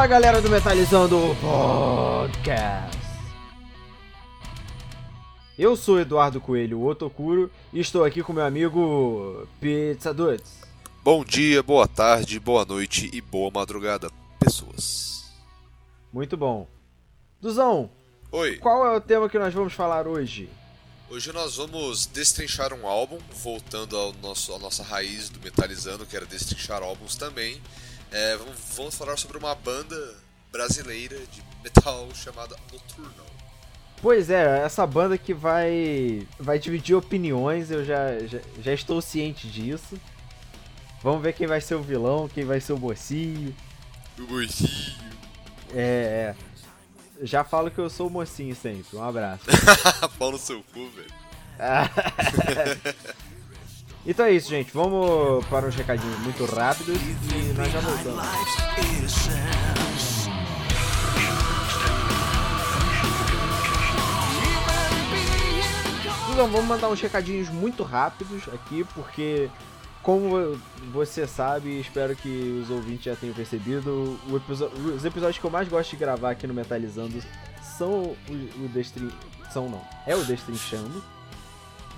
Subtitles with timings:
[0.00, 2.98] Fala galera do Metalizando Podcast.
[5.58, 10.62] Eu sou Eduardo Coelho, o Otokuro, e estou aqui com meu amigo Pizza Dudes.
[11.04, 15.30] Bom dia, boa tarde, boa noite e boa madrugada, pessoas.
[16.10, 16.66] Muito bom.
[17.38, 17.90] Duzão,
[18.32, 20.48] Oi, qual é o tema que nós vamos falar hoje?
[21.10, 26.16] hoje nós vamos destrinchar um álbum, voltando ao nosso, à nossa raiz do Metalizando, que
[26.16, 27.60] era destrinchar álbuns também.
[28.12, 30.14] É, vamos, vamos falar sobre uma banda
[30.50, 33.26] brasileira de metal chamada Nocturnal.
[34.02, 39.46] Pois é, essa banda que vai vai dividir opiniões, eu já, já, já estou ciente
[39.46, 40.00] disso.
[41.02, 43.54] Vamos ver quem vai ser o vilão, quem vai ser o mocinho.
[44.18, 44.96] O mocinho.
[45.74, 46.36] É, é.
[47.22, 48.96] Já falo que eu sou o mocinho sempre.
[48.96, 49.44] Um abraço.
[50.18, 51.12] Pau no seu cu, velho.
[54.06, 54.72] Então é isso, gente.
[54.72, 58.24] Vamos para uns recadinhos muito rápidos e nós já voltamos.
[66.32, 69.50] Então vamos mandar uns recadinhos muito rápidos aqui, porque
[70.02, 70.58] como
[70.90, 74.18] você sabe, espero que os ouvintes já tenham percebido,
[74.96, 77.22] os episódios que eu mais gosto de gravar aqui no Metalizando
[77.62, 79.52] são o, o.
[79.52, 81.04] São não, é o Destrinchando.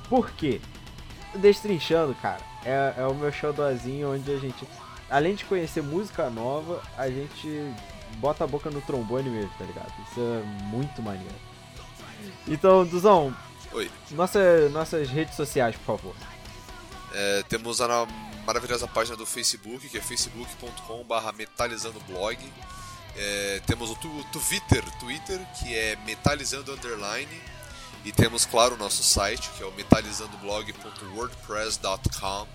[0.08, 0.60] Por quê?
[1.34, 4.66] Destrinchando, cara, é, é o meu showzinho onde a gente,
[5.08, 7.72] além de conhecer música nova, a gente
[8.18, 9.92] bota a boca no trombone mesmo, tá ligado?
[10.10, 11.34] Isso é muito maneiro.
[12.46, 13.34] Então, Duzão,
[13.72, 13.90] Oi.
[14.10, 16.14] nossa, nossas redes sociais, por favor.
[17.14, 18.06] É, temos a
[18.46, 22.38] maravilhosa página do Facebook, que é facebook.com.br metalizandoblog.
[23.16, 27.28] É, temos o, tu, o Twitter, Twitter, que é metalizando underline.
[28.04, 32.46] E temos, claro, o nosso site, que é o metalizandoblog.wordpress.com.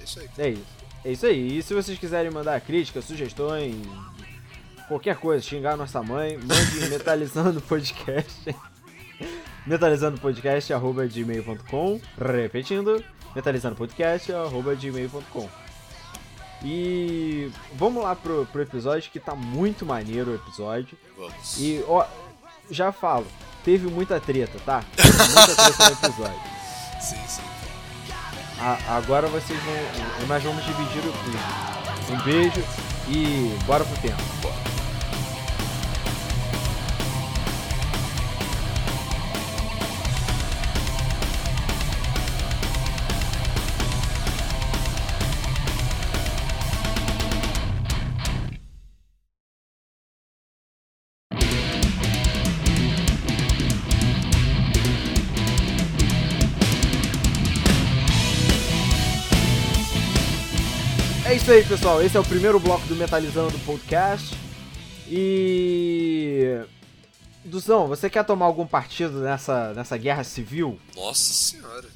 [0.00, 0.28] É isso aí.
[0.38, 0.66] É isso.
[1.04, 1.58] É isso aí.
[1.58, 3.76] E se vocês quiserem mandar críticas, sugestões,
[4.88, 8.56] qualquer coisa, xingar nossa mãe, mande metalizando podcast.
[9.66, 12.00] metalizando podcast arroba gmail.com.
[12.18, 13.04] Repetindo,
[13.34, 15.48] metalizando podcast arroba gmail.com.
[16.64, 20.96] E vamos lá pro, pro episódio que tá muito maneiro o episódio.
[21.16, 21.60] Vamos.
[21.60, 22.06] E ó,
[22.70, 23.26] já falo,
[23.64, 24.82] teve muita treta, tá?
[24.96, 26.40] Teve muita treta no episódio.
[27.00, 27.42] Sim, sim.
[28.58, 30.26] A- agora vocês vão.
[30.26, 31.40] Nós vamos dividir o clima.
[32.10, 32.64] Um beijo
[33.08, 34.22] e bora pro tempo.
[34.46, 34.73] É
[61.44, 62.02] isso aí, pessoal.
[62.02, 64.34] Esse é o primeiro bloco do Metalizando Podcast.
[65.06, 66.58] E.
[67.44, 70.80] Duzão, você quer tomar algum partido nessa, nessa guerra civil?
[70.96, 71.86] Nossa senhora.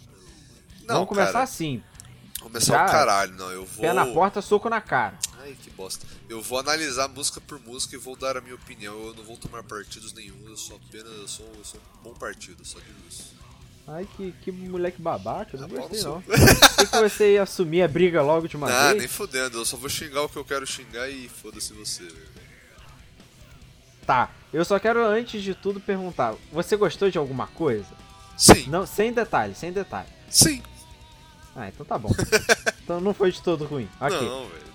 [0.86, 1.82] Não, Vamos começar cara, assim.
[2.42, 3.50] Começar Já- o caralho, não.
[3.50, 3.80] Eu vou.
[3.80, 5.18] Pé na porta, soco na cara.
[5.40, 6.06] Ai, que bosta.
[6.28, 8.94] Eu vou analisar música por música e vou dar a minha opinião.
[9.02, 11.10] Eu não vou tomar partidos nenhum, eu sou apenas.
[11.10, 13.37] Eu sou, eu sou um bom partido, só digo isso.
[13.90, 16.22] Ai, que, que moleque babaca, não Ah, gostei não.
[16.28, 18.98] Achei que você ia assumir a briga logo de uma Ah, vez.
[18.98, 22.28] nem fudendo, eu só vou xingar o que eu quero xingar e foda-se você, velho.
[24.06, 27.88] Tá, eu só quero antes de tudo perguntar: você gostou de alguma coisa?
[28.36, 30.08] Sim, Não, sem detalhe, sem detalhe.
[30.30, 30.62] sim.
[31.56, 32.10] Ah, então tá bom.
[32.84, 33.88] então não foi de todo ruim.
[34.00, 34.16] Ok.
[34.20, 34.68] Não, velho.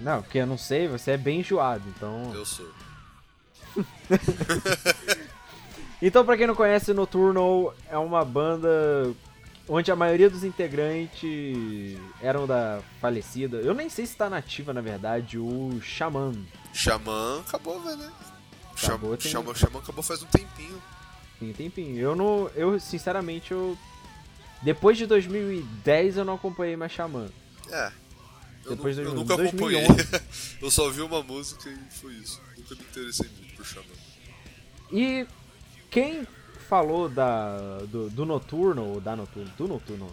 [0.00, 2.32] Não, porque eu não sei, você é bem enjoado, então.
[2.34, 2.70] Eu sou.
[6.00, 9.12] Então, pra quem não conhece, Nocturnal é uma banda
[9.68, 13.56] onde a maioria dos integrantes eram da falecida.
[13.58, 16.32] Eu nem sei se tá nativa, na verdade, o Xamã.
[16.72, 17.96] Xamã acabou, velho.
[17.96, 18.12] né?
[18.76, 20.80] Acabou, Xamã, tem- Xamã, Xamã acabou faz um tempinho.
[21.40, 21.98] Tem tempinho.
[21.98, 22.50] Eu não.
[22.54, 23.76] Eu, sinceramente, eu.
[24.62, 27.28] Depois de 2010 eu não acompanhei mais Xamã.
[27.70, 27.90] É.
[28.64, 29.84] Eu, Depois nu- de eu nunca 2011.
[29.84, 30.20] acompanhei.
[30.60, 32.40] eu só vi uma música e foi isso.
[32.56, 33.86] Nunca me interessei muito por Xamã.
[34.92, 35.26] E
[35.96, 36.28] quem
[36.68, 40.10] falou da, do, do Noturno, da Noturno, do Noturno,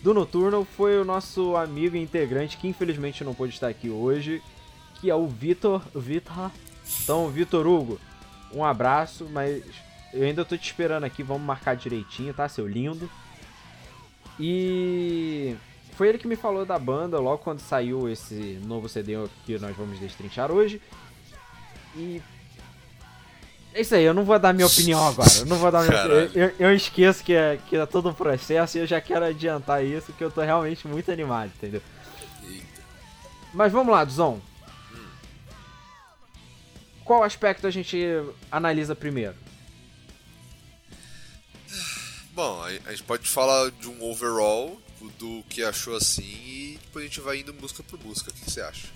[0.00, 4.40] do Noturno foi o nosso amigo e integrante que infelizmente não pôde estar aqui hoje,
[5.00, 6.52] que é o Vitor, Vitor.
[7.02, 7.98] Então, Vitor Hugo,
[8.52, 9.64] um abraço, mas
[10.12, 13.10] eu ainda tô te esperando aqui, vamos marcar direitinho, tá, seu lindo?
[14.38, 15.56] E
[15.96, 19.14] foi ele que me falou da banda logo quando saiu esse novo CD
[19.44, 20.80] que nós vamos destrinchar hoje.
[21.96, 22.22] E
[23.74, 25.28] é isso aí, eu não vou dar minha opinião agora.
[25.36, 26.30] Eu não vou dar minha Caralho.
[26.32, 29.84] eu, eu, esqueço que é, que é todo um processo e eu já quero adiantar
[29.84, 31.82] isso, que eu tô realmente muito animado, entendeu?
[32.44, 32.82] Eita.
[33.52, 34.40] Mas vamos lá, Duzão.
[37.04, 37.98] Qual aspecto a gente
[38.50, 39.34] analisa primeiro?
[42.32, 44.80] Bom, a gente pode falar de um overall
[45.18, 48.30] do que achou assim e depois a gente vai indo música por música.
[48.30, 48.86] O que você acha?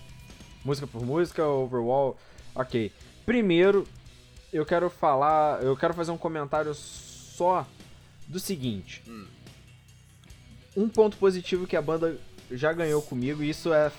[0.64, 2.16] Música por música, overall.
[2.54, 2.92] Ok.
[3.26, 3.86] Primeiro,
[4.52, 5.62] eu quero falar.
[5.62, 7.66] Eu quero fazer um comentário só
[8.26, 9.02] do seguinte.
[9.06, 9.26] Hum.
[10.76, 12.18] Um ponto positivo que a banda
[12.50, 13.90] já ganhou comigo, e isso é,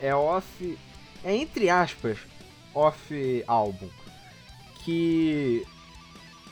[0.00, 0.78] é off.
[1.24, 2.18] É entre aspas,
[2.74, 3.88] off álbum.
[4.84, 5.64] Que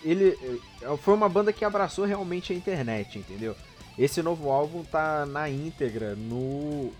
[0.02, 0.38] ele
[0.82, 3.56] é, foi uma banda que abraçou realmente a internet, entendeu?
[3.98, 6.92] Esse novo álbum tá na íntegra no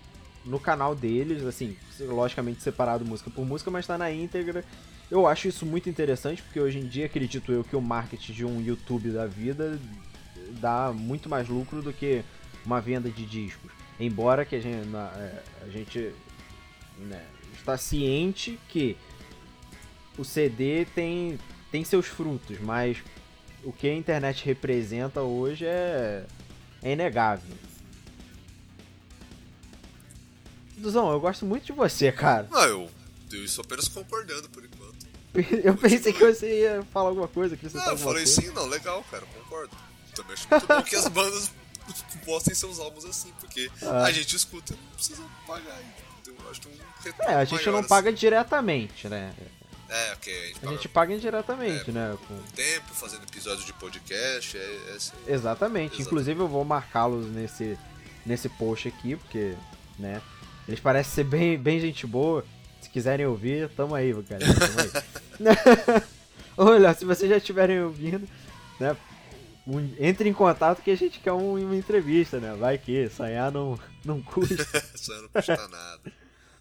[0.43, 4.65] no canal deles, assim, logicamente separado música por música, mas tá na íntegra.
[5.11, 8.45] Eu acho isso muito interessante, porque hoje em dia acredito eu que o marketing de
[8.45, 9.77] um YouTube da vida
[10.61, 12.23] dá muito mais lucro do que
[12.65, 13.69] uma venda de discos.
[13.99, 16.13] Embora que a gente, é, a gente
[16.97, 17.21] né,
[17.53, 18.95] está ciente que
[20.17, 21.37] o CD tem,
[21.69, 22.97] tem seus frutos, mas
[23.65, 26.25] o que a internet representa hoje é,
[26.81, 27.53] é inegável.
[30.77, 32.47] Duzão, eu gosto muito de você, cara.
[32.51, 32.89] Ah, eu,
[33.31, 34.80] eu estou apenas concordando por enquanto.
[35.63, 37.55] eu pensei que você ia falar alguma coisa.
[37.55, 38.41] Que você não, eu falei coisa.
[38.41, 39.75] sim, não, legal, cara, concordo.
[40.15, 41.51] Também acho muito bom que as bandas
[42.25, 44.03] postem seus álbuns assim, porque ah.
[44.03, 45.79] a gente escuta, não precisa pagar.
[46.21, 46.91] Então, acho um
[47.21, 47.87] é, a gente não assim.
[47.87, 49.33] paga diretamente, né?
[49.89, 50.33] É, ok.
[50.33, 52.17] A gente paga, a gente paga indiretamente, é, né?
[52.27, 54.57] Com tempo, fazendo episódios de podcast.
[54.57, 54.63] É, é
[54.95, 55.11] assim.
[55.27, 55.29] Exatamente.
[55.29, 56.01] Exatamente.
[56.01, 57.77] Inclusive eu vou marcá-los nesse,
[58.25, 59.55] nesse post aqui, porque,
[59.97, 60.21] né?
[60.67, 62.45] Eles parecem ser bem, bem gente boa.
[62.91, 64.41] Se quiserem ouvir, tamo aí, cara.
[64.45, 66.03] Tamo aí.
[66.57, 68.27] Olha, se vocês já estiverem ouvindo,
[68.77, 68.97] né?
[69.65, 72.53] Um, entre em contato que a gente quer um, uma entrevista, né?
[72.59, 74.65] Vai que sonhar não, não custa.
[74.97, 76.11] sonhar não custa nada.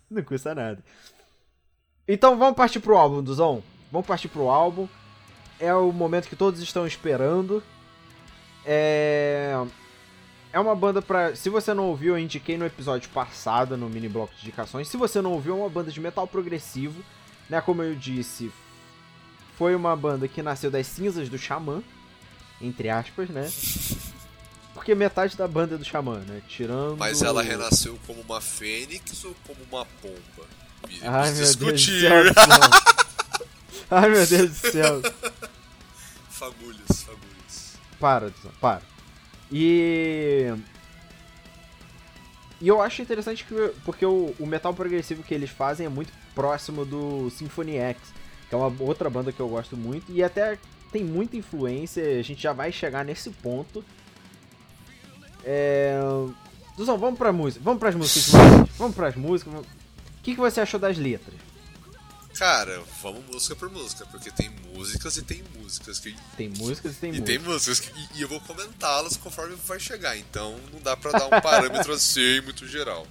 [0.08, 0.78] não custa nada.
[2.06, 3.60] Então vamos partir pro álbum, Duzão.
[3.90, 4.88] Vamos partir pro álbum.
[5.58, 7.60] É o momento que todos estão esperando.
[8.64, 9.52] É.
[10.52, 11.34] É uma banda pra.
[11.36, 14.88] Se você não ouviu, eu indiquei no episódio passado, no mini bloco de indicações.
[14.88, 17.04] Se você não ouviu, é uma banda de metal progressivo.
[17.48, 17.60] Né?
[17.60, 18.50] Como eu disse,
[19.56, 21.82] foi uma banda que nasceu das cinzas do Xamã.
[22.60, 23.50] Entre aspas, né?
[24.74, 26.42] Porque metade da banda é do Xamã, né?
[26.48, 26.96] Tirando.
[26.98, 30.48] Mas ela renasceu como uma fênix ou como uma pomba?
[31.02, 31.56] Ai, meu.
[31.56, 32.22] Deus do céu.
[33.90, 35.02] Ai, meu Deus do céu.
[36.28, 37.78] Fagulhas, fagulhas.
[37.98, 38.82] Para, para.
[39.50, 40.54] E.
[42.60, 43.54] E eu acho interessante que,
[43.84, 47.98] porque o, o, metal progressivo que eles fazem é muito próximo do Symphony X,
[48.48, 50.58] que é uma outra banda que eu gosto muito, e até
[50.92, 53.82] tem muita influência, a gente já vai chegar nesse ponto.
[55.42, 55.98] É...
[56.76, 59.54] Duzão, vamos pra música, vamos pras músicas, vamos pras músicas.
[59.54, 59.64] O
[60.22, 61.49] que, que você achou das letras?
[62.36, 66.16] Cara, vamos música por música, porque tem músicas e tem músicas que.
[66.36, 67.26] Tem músicas e tem e músicas.
[67.26, 71.26] Tem músicas que, e, eu vou comentá-las conforme vai chegar, então não dá pra dar
[71.26, 73.06] um parâmetro assim muito geral.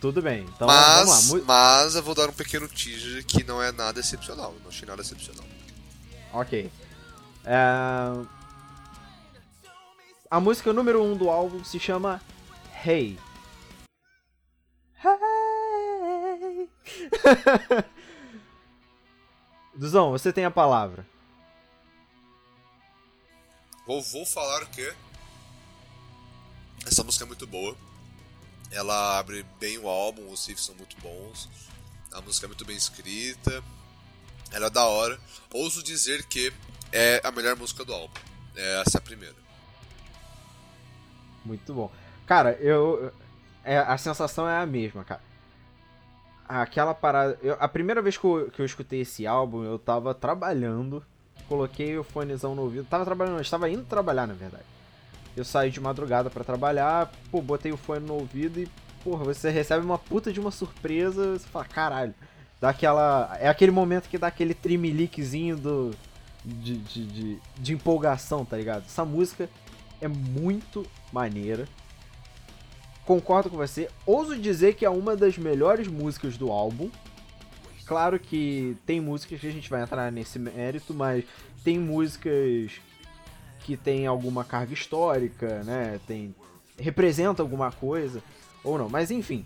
[0.00, 1.44] Tudo bem, então mas, vamos lá.
[1.46, 5.02] Mas eu vou dar um pequeno teaser que não é nada excepcional, não achei nada
[5.02, 5.44] excepcional.
[6.32, 6.70] Ok.
[7.44, 7.58] É...
[10.30, 12.20] A música número 1 um do álbum se chama
[12.84, 13.18] Hey.
[15.02, 16.68] Hey!
[19.74, 21.06] Duzão, você tem a palavra.
[23.86, 24.94] Vou, vou falar que
[26.86, 27.76] essa música é muito boa.
[28.70, 31.48] Ela abre bem o álbum, os riffs são muito bons.
[32.12, 33.62] A música é muito bem escrita.
[34.52, 35.18] Ela é da hora.
[35.52, 36.52] Ouso dizer que
[36.92, 38.14] é a melhor música do álbum.
[38.56, 39.36] É essa é a primeira.
[41.44, 41.92] Muito bom.
[42.26, 43.12] Cara, eu.
[43.64, 45.33] É, a sensação é a mesma, cara
[46.48, 47.38] aquela parada.
[47.42, 51.02] Eu, a primeira vez que eu, que eu escutei esse álbum, eu tava trabalhando,
[51.48, 52.86] coloquei o fonezão no ouvido.
[52.88, 54.64] Tava trabalhando, estava indo trabalhar na verdade.
[55.36, 58.68] Eu saí de madrugada para trabalhar, pô, botei o fone no ouvido e,
[59.02, 62.14] porra, você recebe uma puta de uma surpresa, você fala, caralho.
[62.60, 63.36] Dá aquela.
[63.40, 65.90] É aquele momento que dá aquele trimeliquezinho do.
[66.44, 68.84] De, de, de, de empolgação, tá ligado?
[68.84, 69.48] Essa música
[69.98, 71.66] é muito maneira
[73.04, 73.88] concordo com você.
[74.06, 76.90] Ouso dizer que é uma das melhores músicas do álbum.
[77.86, 81.24] Claro que tem músicas que a gente vai entrar nesse mérito, mas
[81.62, 82.72] tem músicas
[83.60, 86.00] que tem alguma carga histórica, né?
[86.06, 86.34] Tem
[86.78, 88.22] representa alguma coisa
[88.62, 89.44] ou não, mas enfim.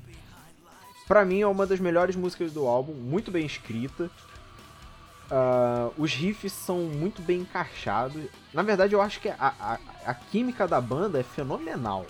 [1.07, 4.11] Para mim é uma das melhores músicas do álbum, muito bem escrita.
[5.31, 8.23] Uh, os riffs são muito bem encaixados.
[8.53, 12.07] Na verdade, eu acho que a, a, a química da banda é fenomenal.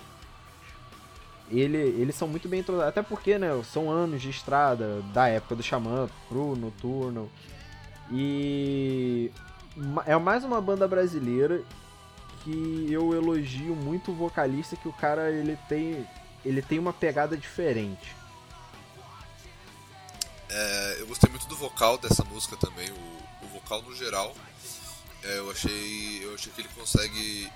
[1.51, 2.89] Ele, eles são muito bem entrosados.
[2.89, 7.31] Até porque, né, são anos de estrada da época do Xamã pro Noturno.
[8.11, 9.31] E
[10.07, 11.63] é mais uma banda brasileira
[12.43, 16.07] que eu elogio muito o vocalista que o cara ele tem
[16.45, 18.17] ele tem uma pegada diferente.
[20.49, 24.35] É, eu gostei muito do vocal dessa música também, o, o vocal no geral.
[25.23, 27.51] É, eu achei eu achei que ele consegue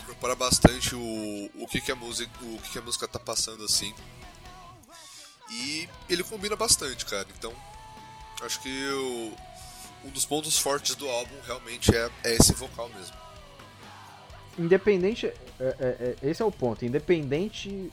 [0.00, 3.64] incorporar bastante o, o que, que a música o que, que a música tá passando
[3.64, 3.94] assim.
[5.50, 7.26] E ele combina bastante, cara.
[7.36, 7.52] Então,
[8.42, 9.32] acho que eu,
[10.04, 13.16] um dos pontos fortes do álbum realmente é, é esse vocal mesmo.
[14.58, 16.84] Independente, é, é, é esse é o ponto.
[16.84, 17.90] Independente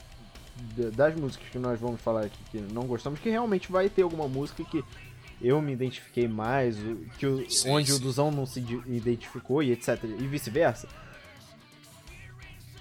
[0.96, 4.28] das músicas que nós vamos falar aqui que não gostamos, que realmente vai ter alguma
[4.28, 4.84] música que
[5.40, 6.76] eu me identifiquei mais,
[7.20, 7.98] que o, sim, onde sim.
[7.98, 10.04] o Duzão não se identificou e etc.
[10.04, 10.88] E vice-versa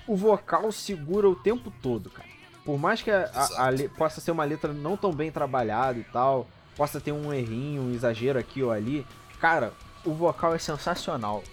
[0.07, 2.29] o vocal segura o tempo todo, cara.
[2.65, 6.05] Por mais que a, a, a, possa ser uma letra não tão bem trabalhada e
[6.05, 9.07] tal, possa ter um errinho, um exagero aqui ou ali,
[9.41, 9.73] cara,
[10.05, 11.45] o vocal é sensacional.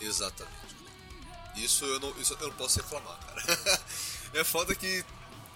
[0.00, 0.54] Exatamente.
[1.56, 3.80] Isso eu não, isso eu não posso reclamar, cara.
[4.34, 5.04] é foda que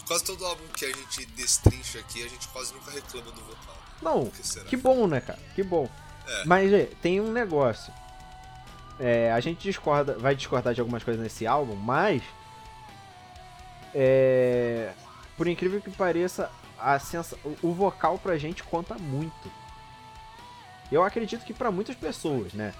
[0.06, 3.76] quase todo álbum que a gente destrincha aqui, a gente quase nunca reclama do vocal.
[4.00, 4.30] Não,
[4.66, 5.38] que bom, né, cara?
[5.54, 5.88] Que bom.
[6.26, 6.44] É.
[6.44, 6.70] Mas
[7.02, 7.92] tem um negócio.
[9.00, 12.22] É, a gente discorda, vai discordar de algumas coisas nesse álbum, mas
[13.94, 14.92] é,
[15.36, 19.50] por incrível que pareça, a sensa, o vocal pra gente conta muito.
[20.90, 22.72] Eu acredito que para muitas pessoas, né?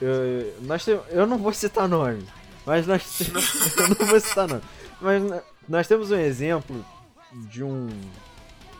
[0.00, 2.24] Eu, nós eu não vou citar nome,
[2.64, 3.20] mas nós
[3.76, 4.62] eu não vou citar nome,
[5.00, 6.84] mas nós temos um exemplo
[7.32, 7.88] de um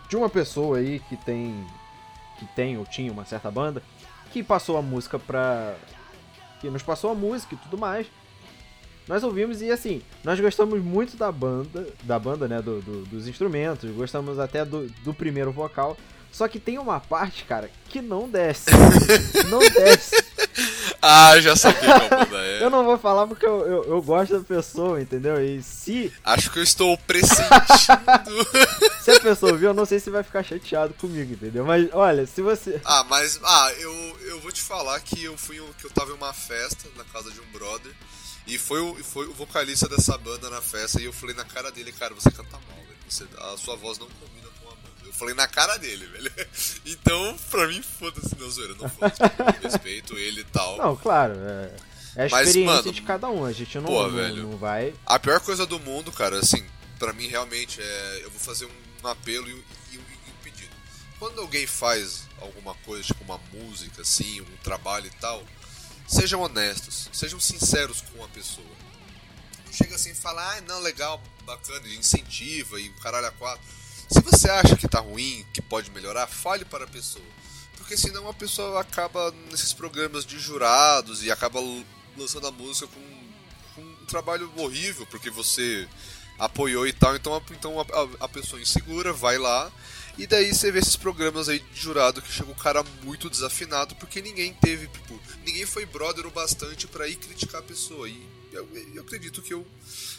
[0.08, 1.66] de uma pessoa aí que tem
[2.38, 3.82] que tem ou tinha uma certa banda
[4.32, 5.74] que passou a música pra.
[6.60, 8.06] que nos passou a música e tudo mais.
[9.06, 13.26] Nós ouvimos e assim, nós gostamos muito da banda, da banda, né, do, do dos
[13.26, 15.96] instrumentos, gostamos até do, do primeiro vocal.
[16.30, 18.70] Só que tem uma parte, cara, que não desce.
[19.48, 20.14] não desce.
[21.00, 22.62] Ah, já sabia qual banda é.
[22.64, 25.42] eu não vou falar porque eu, eu, eu, gosto da pessoa, entendeu?
[25.42, 26.12] E se.
[26.24, 27.46] Acho que eu estou pressentindo.
[29.00, 31.64] se a pessoa ouvir, eu não sei se vai ficar chateado comigo, entendeu?
[31.64, 32.80] Mas olha, se você.
[32.84, 33.38] Ah, mas.
[33.44, 36.88] Ah, eu, eu vou te falar que eu fui que eu tava em uma festa
[36.96, 37.92] na casa de um brother.
[38.46, 41.00] E foi o, foi o vocalista dessa banda na festa.
[41.00, 42.98] E eu falei na cara dele, cara, você canta mal, velho.
[43.08, 44.37] Você, a sua voz não combina
[45.18, 46.32] falei na cara dele, velho.
[46.86, 49.20] Então, pra mim, foda-se, não, zoeira, não foda-se.
[49.22, 50.78] Eu respeito ele e tal.
[50.78, 51.74] Não, claro, é.
[52.16, 54.56] É a experiência Mas, mano, de cada um, a gente não, pô, não, velho, não
[54.56, 54.94] vai.
[55.06, 56.64] A pior coisa do mundo, cara, assim,
[56.98, 58.20] pra mim realmente é.
[58.24, 60.74] Eu vou fazer um apelo e, e, e um pedido.
[61.18, 65.44] Quando alguém faz alguma coisa, tipo uma música, assim, um trabalho e tal,
[66.08, 68.66] sejam honestos, sejam sinceros com a pessoa.
[69.66, 73.62] Não chega assim e fala, ah, não, legal, bacana, incentiva e o caralho a quatro.
[74.08, 77.24] Se você acha que tá ruim, que pode melhorar, fale para a pessoa.
[77.76, 81.60] Porque senão a pessoa acaba nesses programas de jurados e acaba
[82.16, 83.00] lançando a música com,
[83.74, 85.86] com um trabalho horrível, porque você
[86.38, 87.16] apoiou e tal.
[87.16, 89.70] Então, a, então a, a pessoa insegura vai lá
[90.16, 93.94] e daí você vê esses programas aí de jurado que chega um cara muito desafinado
[93.96, 98.08] porque ninguém teve, tipo, ninguém foi brother o bastante para ir criticar a pessoa.
[98.08, 99.66] E eu, eu, acredito que eu,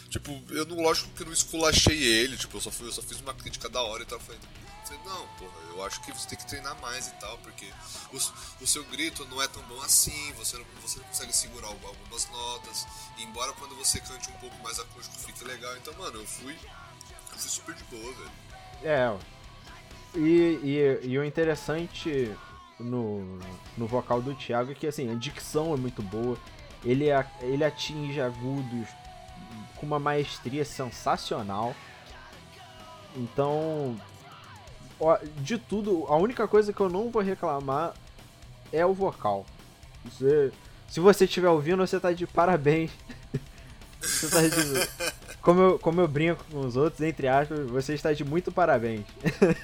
[0.08, 3.02] tipo, eu não, lógico que eu não esculachei ele, tipo, eu só, fui, eu só
[3.02, 4.20] fiz uma crítica da hora e tal.
[4.20, 4.40] Falei,
[5.04, 7.66] não, porra, eu acho que você tem que treinar mais e tal, porque
[8.12, 8.16] o,
[8.62, 12.28] o seu grito não é tão bom assim, você não, você não consegue segurar algumas
[12.30, 12.86] notas,
[13.18, 15.76] embora quando você cante um pouco mais acústico fique legal.
[15.76, 18.30] Então, mano, eu fui, eu fui super de boa, velho.
[18.82, 19.18] É,
[20.14, 22.34] e, e, e, o interessante
[22.78, 23.38] no,
[23.76, 26.36] no vocal do Thiago é que assim, a dicção é muito boa,
[26.84, 27.06] ele,
[27.40, 28.88] ele atinge agudos
[29.76, 31.74] com uma maestria sensacional.
[33.16, 34.00] Então,
[34.98, 37.94] ó, de tudo, a única coisa que eu não vou reclamar
[38.72, 39.46] é o vocal.
[40.04, 40.52] Você,
[40.88, 42.90] se você estiver ouvindo, você tá de parabéns.
[44.00, 48.12] você tá de, como eu, como eu brinco com os outros, entre aspas, você está
[48.12, 49.04] de muito parabéns.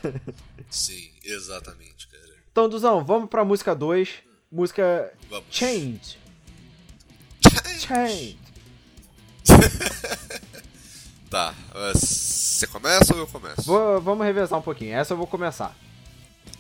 [0.68, 2.34] Sim, exatamente, cara.
[2.50, 4.24] Então, Duzão, vamos pra música 2.
[4.50, 5.46] Música vamos.
[5.50, 6.25] Change.
[7.86, 8.38] Change.
[11.30, 11.54] tá,
[11.92, 13.62] você começa ou eu começo?
[13.62, 14.94] Vou, vamos revezar um pouquinho.
[14.94, 15.76] Essa eu vou começar.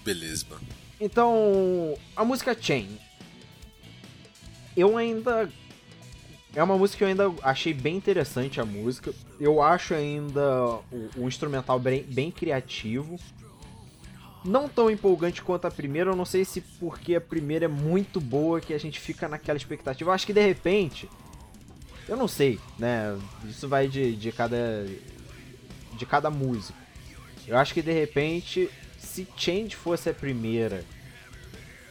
[0.04, 0.62] Beleza, mano.
[1.00, 3.00] Então, a música Change.
[4.76, 5.50] Eu ainda
[6.56, 9.12] é uma música que eu ainda achei bem interessante a música.
[9.38, 13.18] Eu acho ainda o, o instrumental bem, bem, criativo.
[14.44, 18.20] Não tão empolgante quanto a primeira, eu não sei se porque a primeira é muito
[18.20, 20.10] boa que a gente fica naquela expectativa.
[20.10, 21.08] Eu acho que de repente
[22.08, 23.18] Eu não sei, né?
[23.44, 24.86] Isso vai de, de cada.
[25.94, 26.78] de cada música.
[27.46, 30.84] Eu acho que de repente, se Change fosse a primeira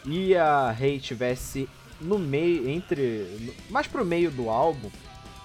[0.06, 1.68] e a Rei tivesse
[2.00, 3.54] no meio, entre.
[3.70, 4.90] mais pro meio do álbum,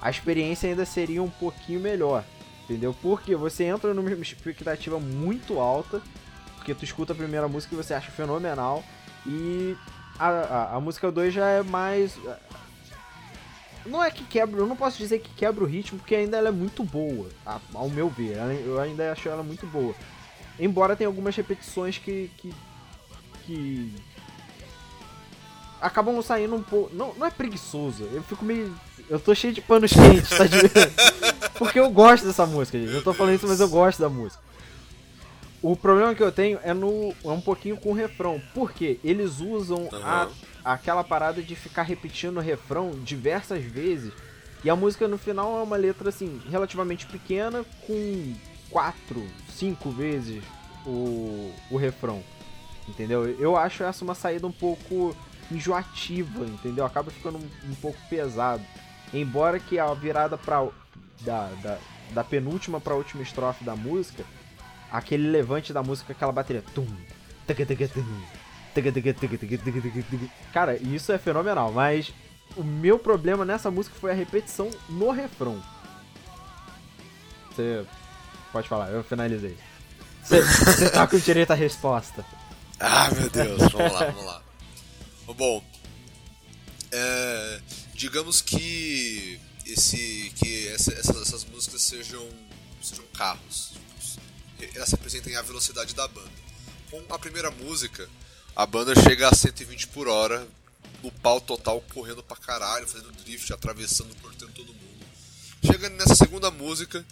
[0.00, 2.24] a experiência ainda seria um pouquinho melhor.
[2.64, 2.94] Entendeu?
[3.02, 6.00] Porque você entra numa expectativa muito alta,
[6.60, 8.84] porque tu escuta a primeira música e você acha fenomenal,
[9.26, 9.74] e
[10.18, 12.16] a, a, a música 2 já é mais.
[13.86, 16.48] Não é que quebra, eu não posso dizer que quebra o ritmo, porque ainda ela
[16.48, 17.30] é muito boa,
[17.72, 18.36] ao meu ver.
[18.64, 19.94] Eu ainda acho ela muito boa.
[20.58, 22.54] Embora tenha algumas repetições que, que,
[23.46, 23.94] que
[25.80, 26.94] acabam saindo um pouco.
[26.94, 28.76] Não, não é preguiçoso, eu fico meio.
[29.08, 30.58] Eu tô cheio de panos quentes, tá de...
[31.58, 32.92] Porque eu gosto dessa música, gente.
[32.92, 34.49] Eu tô falando isso, mas eu gosto da música.
[35.62, 38.40] O problema que eu tenho é no é um pouquinho com o refrão.
[38.54, 40.02] Porque eles usam uhum.
[40.02, 40.28] a,
[40.64, 44.12] aquela parada de ficar repetindo o refrão diversas vezes.
[44.64, 48.34] E a música no final é uma letra assim, relativamente pequena, com
[48.70, 50.42] quatro, cinco vezes
[50.86, 52.22] o, o refrão.
[52.88, 53.28] Entendeu?
[53.38, 55.14] Eu acho essa uma saída um pouco
[55.50, 56.84] enjoativa, entendeu?
[56.84, 58.62] Acaba ficando um, um pouco pesado.
[59.12, 60.66] Embora que a virada pra,
[61.20, 61.78] da, da,
[62.12, 64.24] da penúltima pra última estrofe da música,
[64.90, 66.62] aquele levante da música, aquela bateria.
[66.74, 66.86] Tum,
[70.52, 72.12] Cara, isso é fenomenal, mas
[72.56, 75.62] o meu problema nessa música foi a repetição no refrão.
[77.50, 77.84] Você
[78.52, 79.56] pode falar, eu finalizei.
[80.22, 82.24] Você tá com direito à resposta.
[82.78, 84.42] Ah, meu Deus, vamos lá, vamos lá.
[85.36, 85.62] Bom,
[86.90, 87.60] é,
[87.94, 92.26] digamos que esse que essa, essas, essas, músicas sejam,
[92.82, 93.72] sejam carros.
[94.74, 96.30] Elas representem a velocidade da banda.
[96.90, 98.08] Com a primeira música,
[98.54, 100.46] a banda chega a 120 por hora,
[101.02, 105.06] no pau total, correndo pra caralho, fazendo drift, atravessando, cortando todo mundo.
[105.64, 107.04] Chega nessa segunda música,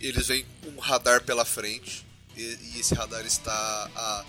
[0.00, 4.24] eles vêm um radar pela frente, e, e esse radar está a,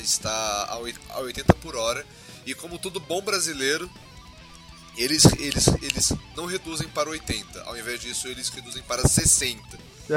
[0.00, 0.78] está a
[1.20, 2.04] 80 por hora
[2.48, 3.90] e como todo bom brasileiro,
[4.96, 7.62] eles, eles, eles não reduzem para 80.
[7.64, 9.78] Ao invés disso, eles reduzem para 60.
[10.08, 10.12] E...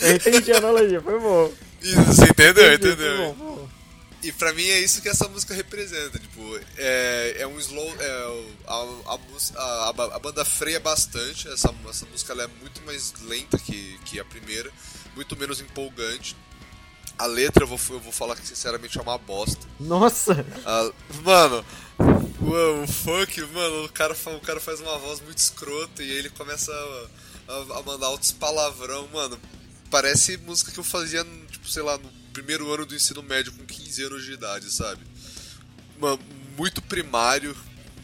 [0.00, 1.50] Eu entendi a analogia, foi bom.
[1.80, 2.74] você entendeu?
[2.74, 3.32] Entendi, entendeu?
[3.34, 3.54] Bom,
[4.24, 6.18] e pra mim é isso que essa música representa.
[6.18, 7.94] Tipo, é, é um slow.
[8.00, 9.18] É, a, a,
[9.56, 11.46] a, a, banda freia bastante.
[11.48, 14.70] Essa, essa música ela é muito mais lenta que, que a primeira,
[15.14, 16.34] muito menos empolgante.
[17.18, 19.66] A letra, eu vou, eu vou falar que sinceramente é uma bosta.
[19.78, 20.44] Nossa!
[20.64, 20.90] A,
[21.22, 21.62] mano,
[22.40, 26.16] o, o funk, mano, o cara, o cara faz uma voz muito escrota e aí
[26.16, 27.06] ele começa a,
[27.48, 29.38] a, a mandar altos palavrão, mano.
[29.90, 33.64] Parece música que eu fazia, tipo, sei lá, no primeiro ano do ensino médio com
[33.64, 35.00] 15 anos de idade, sabe?
[35.98, 36.18] Mano,
[36.56, 37.56] muito primário,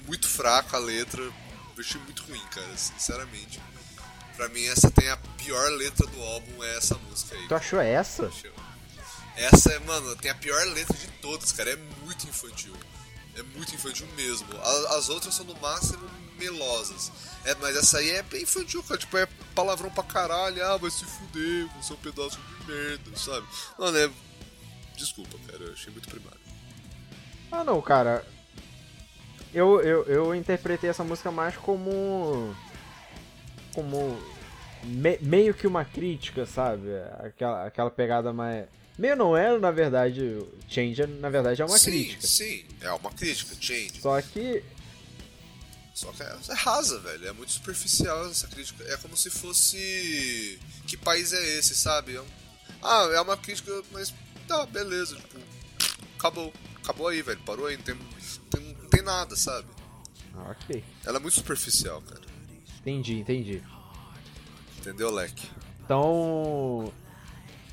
[0.06, 1.22] muito fraco a letra.
[1.22, 1.32] Eu
[1.78, 3.60] achei muito ruim, cara, sinceramente.
[4.36, 7.48] Pra mim, essa tem a pior letra do álbum, é essa música aí.
[7.48, 8.30] Tu achou essa?
[9.36, 11.70] Essa é, mano, tem a pior letra de todas, cara.
[11.70, 12.74] É muito infantil.
[13.36, 14.46] É muito infantil mesmo.
[14.96, 16.08] As outras são no máximo
[16.40, 17.12] melosas.
[17.44, 18.98] É, mas essa aí é bem infantil, cara.
[18.98, 20.64] Tipo, é palavrão pra caralho.
[20.64, 23.46] Ah, vai se fuder, você é um pedaço de merda, sabe?
[23.78, 24.10] Mano, é.
[24.96, 25.64] Desculpa, cara.
[25.64, 26.40] Eu achei muito primário.
[27.52, 28.26] Ah, não, cara.
[29.52, 32.54] Eu, eu, eu interpretei essa música mais como.
[33.74, 34.18] Como.
[34.82, 36.88] Me, meio que uma crítica, sabe?
[37.22, 38.66] Aquela, aquela pegada mais
[39.00, 42.26] Meio não é, na verdade, Change, na verdade, é uma sim, crítica.
[42.26, 43.98] Sim, é uma crítica, Change.
[43.98, 44.62] Só que...
[46.00, 47.28] Só que é, é rasa, velho.
[47.28, 48.82] É muito superficial essa crítica.
[48.84, 50.58] É como se fosse...
[50.86, 52.16] Que país é esse, sabe?
[52.16, 52.26] É um...
[52.82, 54.14] Ah, é uma crítica, mas...
[54.48, 55.38] Tá, beleza, tipo...
[56.18, 56.54] Acabou.
[56.82, 57.38] Acabou aí, velho.
[57.40, 57.76] Parou aí.
[57.76, 57.98] Não tem,
[58.50, 59.68] tem, não tem nada, sabe?
[60.34, 60.82] Ah, ok.
[61.04, 62.22] Ela é muito superficial, cara.
[62.80, 63.62] Entendi, entendi.
[64.78, 65.50] Entendeu, Leque?
[65.84, 66.90] Então,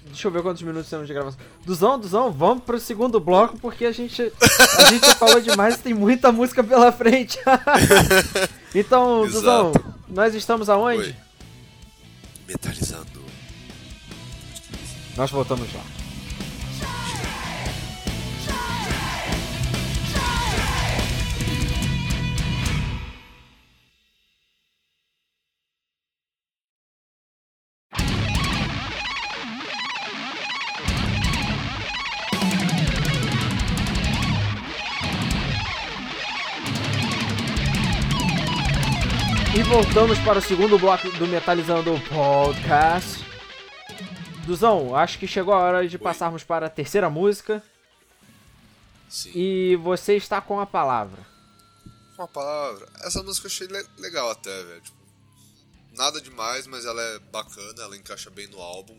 [0.08, 1.40] Deixa eu ver quantos minutos temos de gravação.
[1.66, 4.32] Duzão, Duzão, vamos pro segundo bloco porque a gente,
[4.80, 7.38] a gente falou demais e tem muita música pela frente.
[8.74, 9.40] então, Exato.
[9.40, 9.74] Duzão,
[10.08, 11.02] nós estamos aonde?
[11.02, 11.16] Oi.
[12.48, 13.26] Metalizando.
[15.16, 15.97] Nós voltamos já.
[39.98, 43.26] Voltamos para o segundo bloco do Metalizando Podcast.
[44.46, 46.00] Duzão, acho que chegou a hora de Oi.
[46.00, 47.64] passarmos para a terceira música.
[49.10, 49.32] Sim.
[49.34, 51.26] E você está com a palavra.
[52.16, 52.88] com a palavra.
[53.00, 54.82] Essa música eu achei le legal até, velho.
[54.82, 54.98] Tipo,
[55.94, 58.96] nada demais, mas ela é bacana, ela encaixa bem no álbum.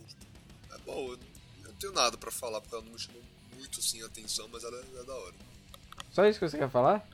[0.75, 1.17] É boa.
[1.63, 3.23] Eu não tenho nada pra falar porque ela não me chamou
[3.55, 5.35] muito assim a atenção, mas ela é, é da hora.
[6.11, 7.07] Só isso que você quer falar?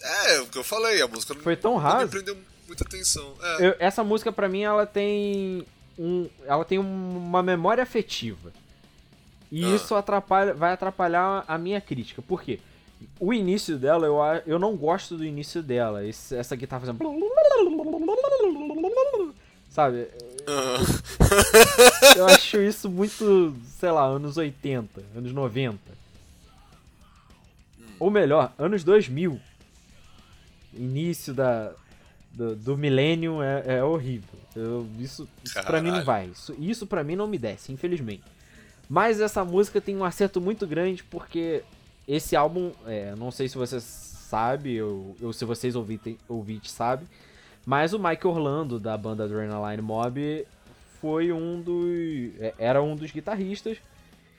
[0.00, 2.06] É, o que eu falei, a música Foi tão não rasa.
[2.06, 2.34] me prendeu
[2.68, 3.34] muita atenção.
[3.42, 3.66] É.
[3.68, 5.66] Eu- essa música pra mim ela tem
[5.98, 8.52] um, ela tem uma memória afetiva.
[9.50, 9.74] E Ah.
[9.74, 12.22] isso atrapalha, vai atrapalhar a minha crítica.
[12.22, 12.60] Por quê?
[13.18, 16.04] O início dela, eu, eu não gosto do início dela.
[16.04, 16.98] Esse- essa guitarra fazendo.
[19.70, 20.08] Sabe?
[22.16, 25.78] Eu acho isso muito, sei lá, anos 80, anos 90.
[28.00, 29.40] Ou melhor, anos 2000.
[30.74, 31.72] Início da,
[32.38, 34.38] do, do milênio é, é horrível.
[34.54, 36.26] Eu- isso isso pra mim não vai.
[36.26, 38.22] Isso, isso pra mim não me desce, infelizmente.
[38.88, 41.62] Mas essa música tem um acerto muito grande porque
[42.06, 47.06] esse álbum, é, não sei se você sabe ou, ou se vocês ouvitem, ouvintes sabem,
[47.66, 50.46] mas o Mike Orlando da banda Adrenaline Mob
[51.00, 53.76] foi um dos, é, era um dos guitarristas.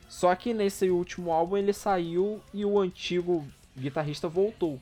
[0.08, 3.46] Só que nesse último álbum ele saiu e o antigo
[3.78, 4.80] guitarrista voltou.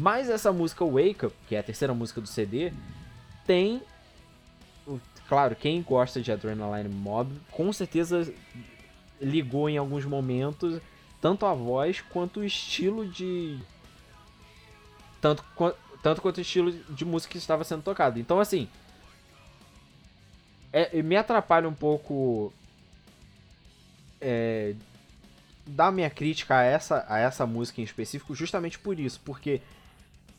[0.00, 2.72] Mas essa música Wake Up, que é a terceira música do CD,
[3.44, 3.82] tem
[5.28, 8.32] claro, quem gosta de Adrenaline Mob, com certeza
[9.20, 10.80] ligou em alguns momentos
[11.20, 13.58] tanto a voz quanto o estilo de.
[15.20, 15.44] Tanto,
[16.00, 18.20] tanto quanto o estilo de música que estava sendo tocado.
[18.20, 18.68] Então, assim.
[20.72, 22.52] É, me atrapalha um pouco.
[24.20, 24.76] É,
[25.66, 29.60] dar minha crítica a essa, a essa música em específico, justamente por isso, porque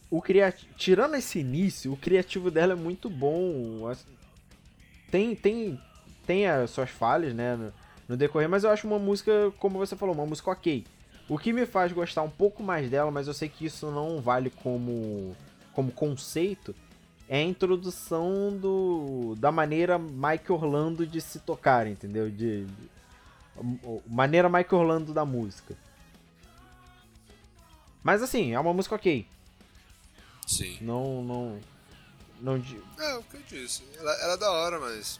[0.09, 3.91] o criati tirando esse início, o criativo dela é muito bom.
[5.11, 5.79] Tem, tem,
[6.25, 7.73] tem as suas falhas, né, no,
[8.07, 10.85] no decorrer, mas eu acho uma música, como você falou, uma música ok.
[11.27, 14.19] O que me faz gostar um pouco mais dela, mas eu sei que isso não
[14.19, 15.35] vale como,
[15.73, 16.75] como conceito,
[17.27, 22.31] é a introdução do, da maneira Mike Orlando de se tocar, entendeu?
[22.31, 22.89] De, de-
[24.07, 25.75] maneira Mike Orlando da música.
[28.03, 29.27] Mas assim, é uma música ok.
[30.49, 30.79] Sim.
[30.81, 31.61] Não, não,
[32.41, 32.55] não
[32.97, 33.83] É, o que eu disse.
[33.95, 35.19] Ela, ela é da hora, mas.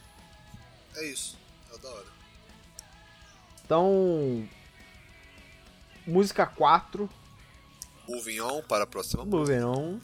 [0.96, 1.38] É isso.
[1.68, 2.06] Ela é da hora.
[3.64, 4.48] Então,
[6.04, 7.08] música 4,
[8.08, 9.60] Moving on para a próxima música.
[9.60, 10.00] Moving On.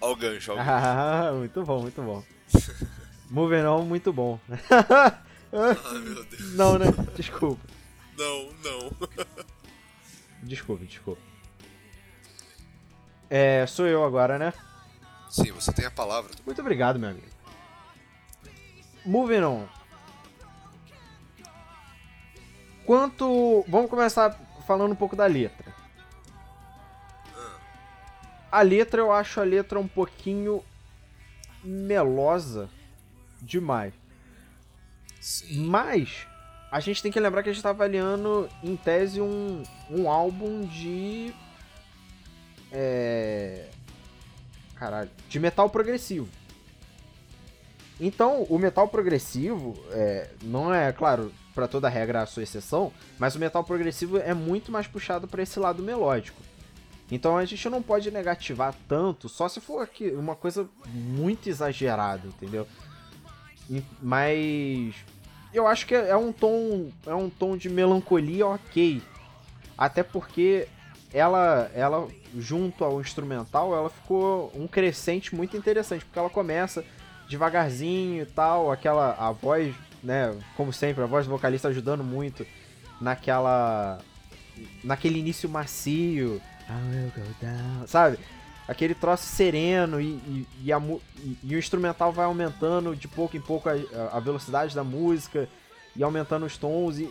[0.00, 0.84] Olha o gancho, olha o gancho.
[0.84, 2.24] Ah, muito bom, muito bom.
[3.30, 4.40] Moving On, muito bom.
[4.50, 6.54] Ai, meu Deus.
[6.54, 6.86] Não, né?
[7.14, 7.62] Desculpa.
[8.18, 9.08] Não, não.
[10.42, 11.22] Desculpa, desculpa.
[13.28, 14.52] É, sou eu agora, né?
[15.28, 16.30] Sim, você tem a palavra.
[16.44, 17.26] Muito obrigado, meu amigo.
[19.04, 19.66] Moving on.
[22.84, 23.64] Quanto.
[23.68, 25.74] Vamos começar falando um pouco da letra.
[28.50, 30.64] A letra, eu acho a letra um pouquinho
[31.62, 32.70] melosa
[33.42, 33.92] demais.
[35.20, 35.66] Sim.
[35.66, 36.26] Mas
[36.70, 40.66] a gente tem que lembrar que a gente tá avaliando, em tese, um, um álbum
[40.66, 41.34] de.
[42.78, 43.68] É.
[44.74, 45.10] Caralho.
[45.30, 46.28] De metal progressivo.
[47.98, 53.34] Então, o metal progressivo é, não é, claro, pra toda regra a sua exceção, mas
[53.34, 56.42] o metal progressivo é muito mais puxado pra esse lado melódico.
[57.10, 62.26] Então a gente não pode negativar tanto, só se for aqui uma coisa muito exagerada,
[62.26, 62.66] entendeu?
[64.02, 64.94] Mas
[65.54, 69.00] eu acho que é um tom, é um tom de melancolia ok.
[69.78, 70.68] Até porque
[71.12, 76.84] ela, ela junto ao instrumental, ela ficou um crescente muito interessante, porque ela começa
[77.28, 82.46] devagarzinho e tal, aquela a voz, né, como sempre, a voz do vocalista ajudando muito
[83.00, 83.98] naquela
[84.82, 86.40] naquele início macio.
[87.86, 88.18] Sabe?
[88.66, 90.82] Aquele troço sereno e, e, e a
[91.42, 93.72] e o instrumental vai aumentando de pouco em pouco a,
[94.12, 95.48] a velocidade da música
[95.94, 96.98] e aumentando os tons.
[96.98, 97.08] E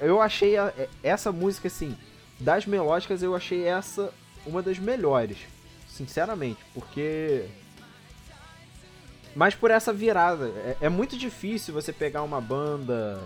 [0.00, 1.96] eu achei a- essa música, assim,
[2.38, 4.12] das melódicas, eu achei essa
[4.48, 5.38] uma das melhores,
[5.88, 7.46] sinceramente, porque.
[9.34, 10.46] Mas por essa virada.
[10.48, 13.20] É, é muito difícil você pegar uma banda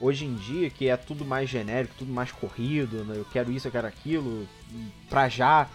[0.00, 3.16] hoje em dia que é tudo mais genérico, tudo mais corrido, né?
[3.16, 4.46] eu quero isso, eu quero aquilo,
[5.08, 5.68] pra já.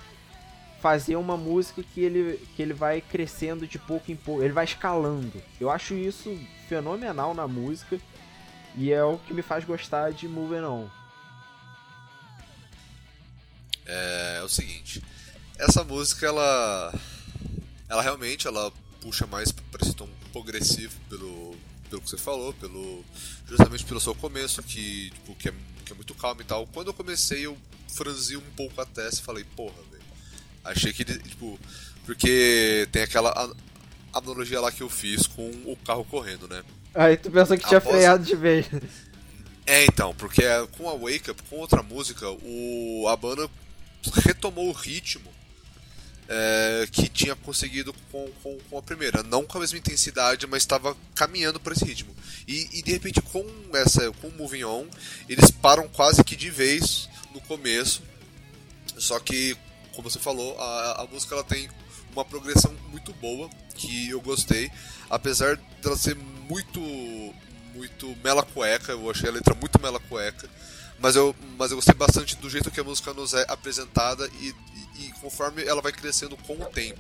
[0.82, 4.66] Fazer uma música que ele, que ele vai crescendo de pouco em pouco, ele vai
[4.66, 5.40] escalando.
[5.60, 6.36] Eu acho isso
[6.68, 8.00] fenomenal na música
[8.76, 11.01] e é o que me faz gostar de Moving On.
[13.86, 15.04] É, é o seguinte.
[15.58, 16.94] Essa música, ela.
[17.90, 21.56] Ela realmente ela puxa mais pra esse tom progressivo pelo,
[21.90, 23.04] pelo que você falou, pelo.
[23.48, 25.54] Justamente pelo seu começo, que, tipo, que, é,
[25.86, 26.66] que é muito calmo e tal.
[26.68, 30.04] Quando eu comecei, eu franzi um pouco a testa e falei, porra, velho.
[30.64, 31.60] Achei que tipo,
[32.06, 33.54] porque tem aquela
[34.14, 36.64] analogia lá que eu fiz com o carro correndo, né?
[36.94, 37.96] Aí tu pensou que tinha Após...
[37.96, 38.66] freado de vez.
[39.66, 40.44] É, então, porque
[40.78, 43.50] com a Wake Up, com outra música, o, a banda
[44.10, 45.32] retomou o ritmo
[46.28, 49.22] é, que tinha conseguido com, com, com, a primeira.
[49.22, 52.16] Não com a mesma intensidade, mas estava caminhando para esse ritmo.
[52.48, 54.86] E, e, de repente, com essa com o Moving On,
[55.28, 58.02] eles param quase que de vez no começo.
[58.98, 59.58] Só que,
[59.94, 61.70] como você falou, a, a música ela tem
[62.14, 64.72] uma progressão muito boa, que eu gostei.
[65.10, 66.80] Apesar dela ser muito,
[67.74, 70.50] muito mela cueca, eu achei a letra muito mela cueca.
[71.02, 74.54] Mas eu, mas eu gostei bastante do jeito que a música nos é apresentada e,
[75.00, 77.00] e conforme ela vai crescendo com o tempo.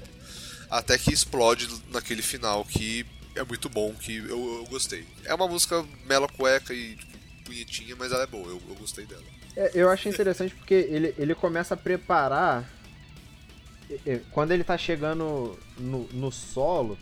[0.69, 5.05] Até que explode naquele final que é muito bom, que eu, eu gostei.
[5.23, 9.05] É uma música mela cueca e tipo, bonitinha, mas ela é boa, eu, eu gostei
[9.05, 9.23] dela.
[9.55, 12.69] É, eu acho interessante porque ele, ele começa a preparar.
[14.31, 16.97] Quando ele tá chegando no, no solo,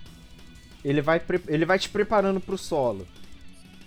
[0.84, 3.08] ele vai, ele vai te preparando pro solo.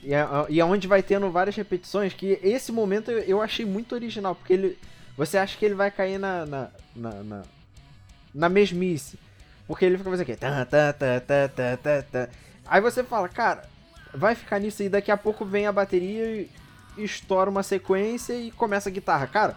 [0.03, 4.35] E, é, e é vai tendo várias repetições, que esse momento eu achei muito original,
[4.35, 4.79] porque ele.
[5.17, 7.43] Você acha que ele vai cair na, na, na, na,
[8.35, 9.19] na mesmice.
[9.67, 10.37] Porque ele fica fazendo aqui.
[10.37, 12.29] Tá, tá, tá, tá, tá, tá, tá.
[12.67, 13.63] Aí você fala, cara,
[14.15, 16.51] vai ficar nisso e daqui a pouco vem a bateria e
[16.97, 19.27] estoura uma sequência e começa a guitarra.
[19.27, 19.57] Cara,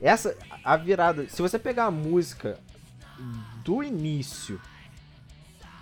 [0.00, 0.36] essa.
[0.64, 1.28] A virada.
[1.28, 2.58] Se você pegar a música
[3.64, 4.60] do início.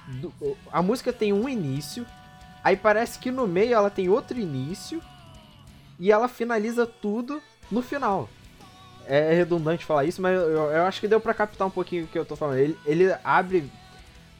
[0.06, 0.32] Do,
[0.70, 2.06] a música tem um início.
[2.62, 5.02] Aí parece que no meio ela tem outro início.
[5.98, 8.28] E ela finaliza tudo no final
[9.06, 12.06] é redundante falar isso, mas eu, eu acho que deu para captar um pouquinho o
[12.06, 12.58] que eu tô falando.
[12.58, 13.70] Ele, ele abre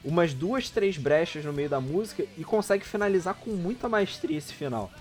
[0.03, 4.53] umas duas, três brechas no meio da música e consegue finalizar com muita maestria esse
[4.53, 4.91] final.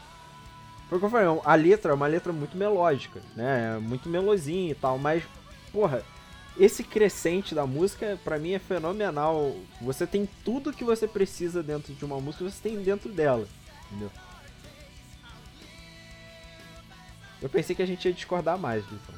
[0.89, 3.77] Porque eu falei, a letra é uma letra muito melódica, né?
[3.77, 5.23] É muito melosinha e tal, mas,
[5.73, 6.03] porra,
[6.59, 9.57] esse crescente da música, para mim, é fenomenal.
[9.81, 13.49] Você tem tudo que você precisa dentro de uma música, você tem dentro dela,
[13.87, 14.11] entendeu?
[17.41, 19.15] Eu pensei que a gente ia discordar mais, então.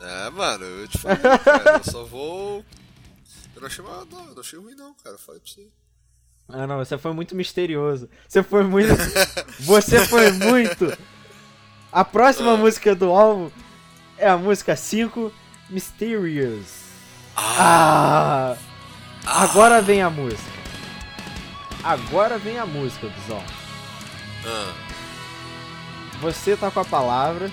[0.00, 2.64] É, mano, eu te falei, cara, eu só vou.
[3.54, 5.18] Eu não achei, não, não achei ruim não, cara.
[5.18, 5.68] Falei pra você.
[6.48, 8.08] Ah não, você foi muito misterioso.
[8.28, 8.92] Você foi muito.
[9.60, 10.96] você foi muito.
[11.90, 12.56] A próxima ah.
[12.56, 13.50] música do álbum
[14.18, 15.32] é a música 5,
[15.72, 16.82] Mysterious.
[17.34, 18.56] Ah.
[19.24, 19.42] ah.
[19.42, 20.52] Agora vem a música.
[21.82, 23.42] Agora vem a música, Bizão.
[24.44, 24.74] Ah.
[26.20, 27.50] Você tá com a palavra.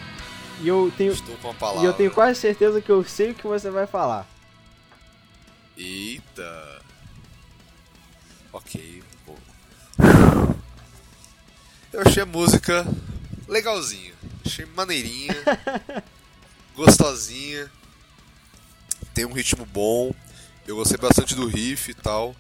[0.60, 1.13] E eu tenho.
[1.13, 1.82] Estou com a palavra.
[1.82, 4.27] E eu tenho quase certeza que eu sei o que você vai falar.
[5.77, 6.82] Eita.
[8.51, 9.01] Ok.
[11.93, 12.86] Eu achei a música
[13.47, 14.13] legalzinha.
[14.45, 15.36] Achei maneirinha.
[16.75, 17.71] gostosinha.
[19.19, 20.15] Tem um ritmo bom.
[20.65, 22.34] Eu gostei bastante do riff e tal.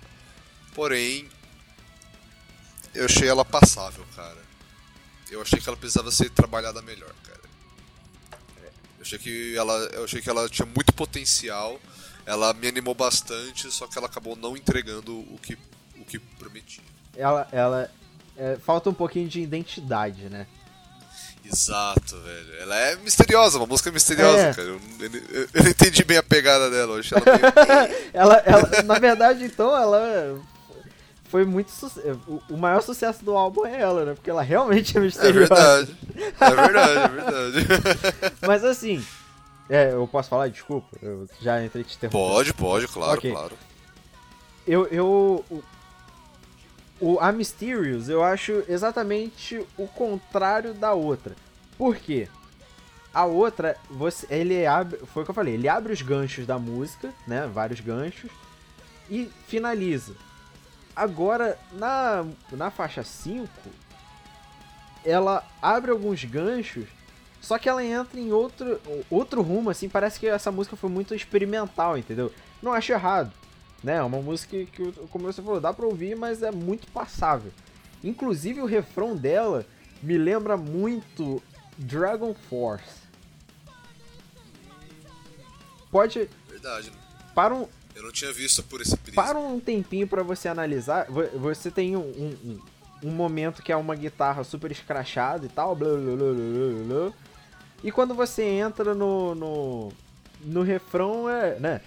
[0.73, 1.27] Porém,
[2.95, 4.37] eu achei ela passável, cara.
[5.29, 7.41] Eu achei que ela precisava ser trabalhada melhor, cara.
[8.97, 11.81] Eu achei que ela, eu achei que ela tinha muito potencial.
[12.25, 15.57] Ela me animou bastante, só que ela acabou não entregando o que,
[15.97, 16.85] o que prometia.
[17.13, 17.91] Ela, ela
[18.37, 20.47] é, falta um pouquinho de identidade, né?
[21.45, 22.61] Exato, velho.
[22.61, 24.53] Ela é misteriosa, uma música misteriosa, é.
[24.53, 24.67] cara.
[24.67, 26.95] Eu, eu, eu, não entendi bem a pegada dela.
[26.95, 27.95] Eu achei ela, meio...
[28.13, 30.39] ela, ela, na verdade, então, ela
[31.29, 31.71] foi muito
[32.27, 34.13] o, o maior sucesso do álbum é ela, né?
[34.15, 35.87] Porque ela realmente é misteriosa.
[36.39, 36.99] É verdade.
[36.99, 38.35] É verdade, é verdade.
[38.41, 39.05] Mas assim,
[39.69, 40.49] é, eu posso falar?
[40.49, 42.33] Desculpa, eu já entrei te interrompendo.
[42.33, 43.31] Pode, pode, claro, okay.
[43.31, 43.57] claro.
[44.67, 45.63] Eu, eu
[47.01, 51.35] o, a Mysterious, eu acho exatamente o contrário da outra.
[51.77, 52.27] Por quê?
[53.13, 56.59] A outra, você, ele abre, foi o que eu falei, ele abre os ganchos da
[56.59, 58.29] música, né, vários ganchos
[59.09, 60.13] e finaliza.
[60.95, 63.47] Agora, na, na faixa 5,
[65.03, 66.85] ela abre alguns ganchos,
[67.41, 71.15] só que ela entra em outro, outro rumo, assim, parece que essa música foi muito
[71.15, 72.31] experimental, entendeu?
[72.61, 73.31] Não acho errado,
[73.83, 73.95] né?
[73.95, 77.51] É uma música que, que, como você falou, dá pra ouvir, mas é muito passável.
[78.03, 79.65] Inclusive o refrão dela
[80.01, 81.41] me lembra muito
[81.77, 82.99] Dragon Force.
[85.91, 86.29] Pode.
[86.47, 86.91] Verdade.
[87.33, 89.21] Para um, eu não tinha visto por esse prisma.
[89.21, 92.59] Para um tempinho para você analisar, você tem um, um,
[93.03, 96.33] um, momento que é uma guitarra super escrachada e tal, blá, blá, blá,
[96.85, 97.13] blá,
[97.83, 99.93] e quando você entra no, no,
[100.41, 101.81] no refrão, é, né?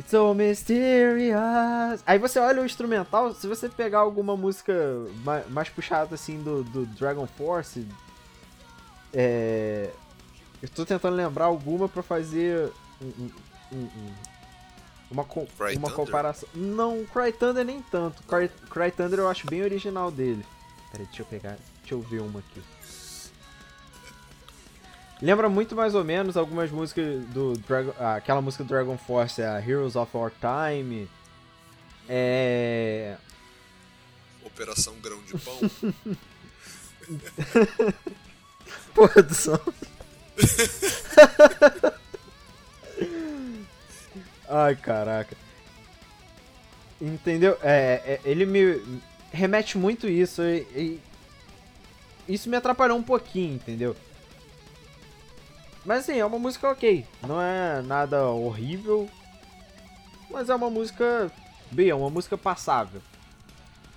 [0.00, 2.02] It's so mysterious.
[2.06, 4.72] Aí você olha o instrumental, se você pegar alguma música
[5.22, 7.86] mais, mais puxada assim do, do Dragon Force,
[9.12, 9.90] é,
[10.62, 13.30] eu tô tentando lembrar alguma para fazer um,
[13.72, 14.14] um, um,
[15.10, 15.96] uma, com, Cry uma Thunder?
[15.96, 16.48] comparação.
[16.54, 18.22] Não, Cry Thunder nem tanto.
[18.22, 20.46] Cry, Cry Thunder eu acho bem original dele.
[20.92, 21.58] Peraí, deixa eu pegar.
[21.80, 22.62] Deixa eu ver uma aqui.
[25.22, 27.92] Lembra muito mais ou menos algumas músicas do Dragon.
[27.98, 31.06] aquela música do Dragon Force, a Heroes of Our Time.
[32.08, 33.16] É.
[34.42, 35.60] Operação Grão de Pão.
[38.94, 39.58] Porra do som.
[44.48, 45.36] Ai, caraca.
[47.00, 47.56] Entendeu?
[47.62, 48.82] É, é, ele me
[49.32, 51.00] remete muito isso e, e
[52.28, 53.96] isso me atrapalhou um pouquinho, entendeu?
[55.84, 57.06] Mas assim, é uma música ok.
[57.26, 59.08] Não é nada horrível.
[60.30, 61.30] Mas é uma música.
[61.70, 63.00] Bem, é uma música passável.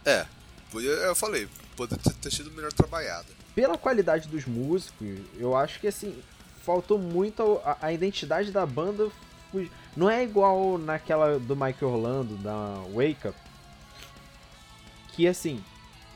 [0.06, 0.26] é,
[1.10, 3.28] eu falei, poderia ter- sido melhor trabalhada.
[3.56, 6.16] pela qualidade dos músicos, eu acho que assim,
[6.64, 9.10] faltou muito a, a identidade da banda.
[9.96, 13.38] Não é igual naquela do Mike Orlando, da Wake Up.
[15.10, 15.64] Que assim,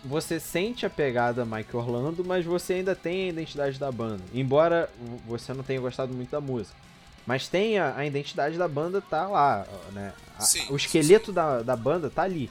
[0.03, 4.23] você sente a pegada Mike Orlando, mas você ainda tem a identidade da banda.
[4.33, 4.89] Embora
[5.27, 6.75] você não tenha gostado muito da música.
[7.25, 10.13] Mas tem a, a identidade da banda, tá lá, né?
[10.37, 12.49] A- Sim, o esqueleto da, da banda tá ali.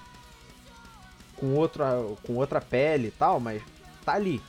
[1.37, 1.93] Com outra,
[2.25, 3.63] com outra pele e tal, mas
[4.05, 4.41] tá ali.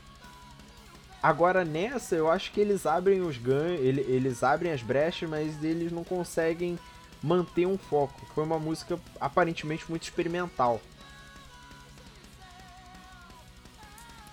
[1.21, 5.63] Agora nessa, eu acho que eles abrem os ganhos, ele- eles abrem as brechas, mas
[5.63, 6.77] eles não conseguem
[7.23, 8.21] manter um foco.
[8.35, 10.79] Foi uma música aparentemente muito experimental.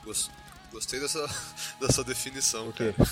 [0.05, 1.27] Gostei dessa,
[1.81, 2.93] dessa definição, O quê?
[2.97, 3.11] cara.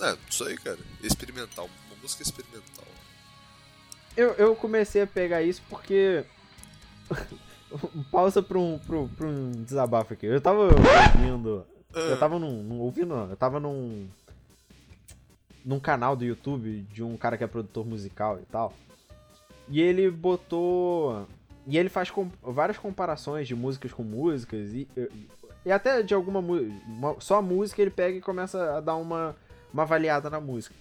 [0.00, 0.78] É, isso aí, cara.
[1.02, 1.68] Experimental.
[1.90, 2.84] Uma música experimental.
[4.16, 6.24] Eu, eu comecei a pegar isso porque.
[8.10, 10.26] Pausa pra um, pra, um- pra um desabafo aqui.
[10.26, 11.66] Eu tava ouvindo.
[11.94, 13.30] Eu tava num, num- ouvindo, não.
[13.30, 14.08] Eu tava num.
[15.64, 18.74] num canal do YouTube de um cara que é produtor musical e tal.
[19.68, 21.26] E ele botou.
[21.66, 24.70] E ele faz com- várias comparações de músicas com músicas.
[24.72, 24.88] E,
[25.64, 26.72] e até de alguma música.
[27.20, 29.36] Só música ele pega e começa a dar uma,
[29.72, 30.74] uma avaliada na música.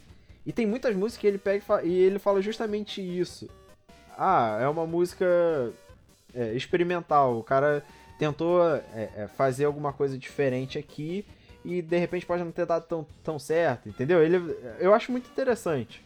[0.45, 3.47] E tem muitas músicas que ele pega e fala, e ele fala justamente isso.
[4.17, 5.25] Ah, é uma música
[6.33, 7.37] é, experimental.
[7.37, 7.83] O cara
[8.17, 11.25] tentou é, é, fazer alguma coisa diferente aqui
[11.63, 14.23] e de repente pode não ter dado tão, tão certo, entendeu?
[14.23, 14.37] Ele,
[14.79, 16.03] eu acho muito interessante.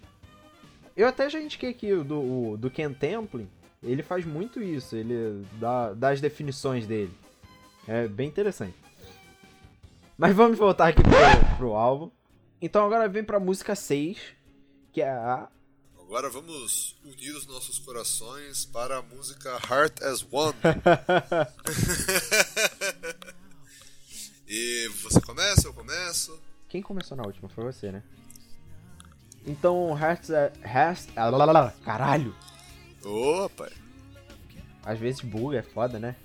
[0.95, 3.47] Eu até já indiquei aqui do, do Ken Templin,
[3.91, 7.13] ele faz muito isso, ele dá, dá as definições dele.
[7.87, 8.75] É bem interessante.
[10.17, 12.09] Mas vamos voltar aqui pro, pro álbum.
[12.61, 14.17] Então agora vem pra música 6,
[14.91, 15.47] que é a.
[15.99, 20.53] Agora vamos unir os nossos corações para a música Heart as One.
[24.47, 26.39] e você começa, eu começo.
[26.69, 27.49] Quem começou na última?
[27.49, 28.03] Foi você, né?
[29.45, 30.29] Então, Hearts.
[30.29, 31.07] é- Hearts.
[31.15, 32.35] ah, Caralho!
[33.05, 33.71] Ô, pai.
[34.83, 36.15] Às vezes buga, é foda, né?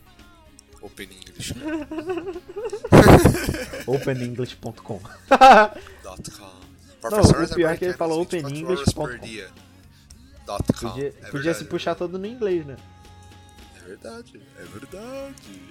[0.80, 1.54] Open English.
[3.86, 5.00] OpenEnglish.com
[6.02, 6.60] Dot com.
[7.10, 9.26] Não, o pior é que ele falou 24 openenglish horas ponto por com.
[9.26, 9.50] dia.
[10.46, 10.88] Dot com.
[10.88, 12.76] Podia, É podia verdade, se puxar todo no inglês, né?
[13.76, 15.62] É verdade, é verdade.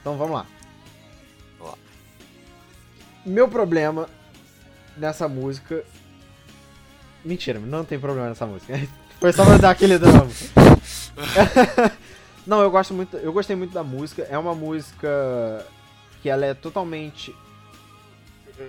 [0.00, 0.46] Então vamos lá.
[1.58, 1.78] Vamos lá.
[3.24, 4.08] Meu problema
[4.96, 5.84] nessa música.
[7.24, 8.74] Mentira, não tem problema nessa música.
[9.20, 10.28] Foi só pra dar aquele drama.
[12.46, 13.16] não, eu gosto muito.
[13.16, 14.22] Eu gostei muito da música.
[14.22, 15.66] É uma música
[16.22, 17.34] que ela é totalmente.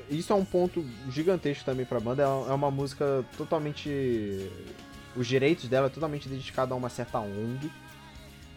[0.10, 2.24] Isso é um ponto gigantesco também pra banda.
[2.24, 4.50] É é uma música totalmente.
[5.16, 7.70] Os direitos dela é totalmente dedicado a uma certa ONG.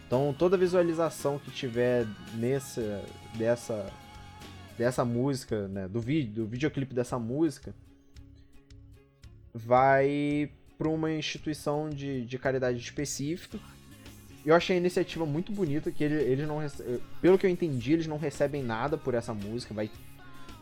[0.07, 3.03] Então toda visualização que tiver nessa.
[3.35, 3.85] dessa.
[4.77, 5.89] dessa música, né?
[5.89, 7.75] Do vídeo, do videoclipe dessa música,
[9.53, 10.51] vai
[10.81, 13.59] para uma instituição de, de caridade específica.
[14.43, 16.57] Eu achei a iniciativa muito bonita, que ele- eles não
[17.21, 19.91] pelo que eu entendi, eles não recebem nada por essa música, vai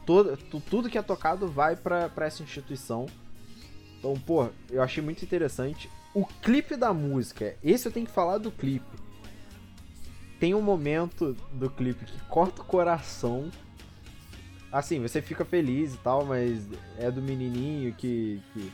[0.05, 3.05] todo, tu- tudo que é tocado vai pra essa instituição.
[3.97, 5.89] Então, pô, eu achei muito interessante.
[6.13, 8.97] O clipe da música, esse eu tenho que falar do clipe.
[10.37, 13.49] Tem um momento do clipe que corta o coração.
[14.69, 16.67] Assim, você fica feliz e tal, mas
[16.97, 18.69] é do menininho que, que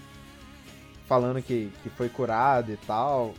[1.08, 3.34] falando que, que foi curado e tal.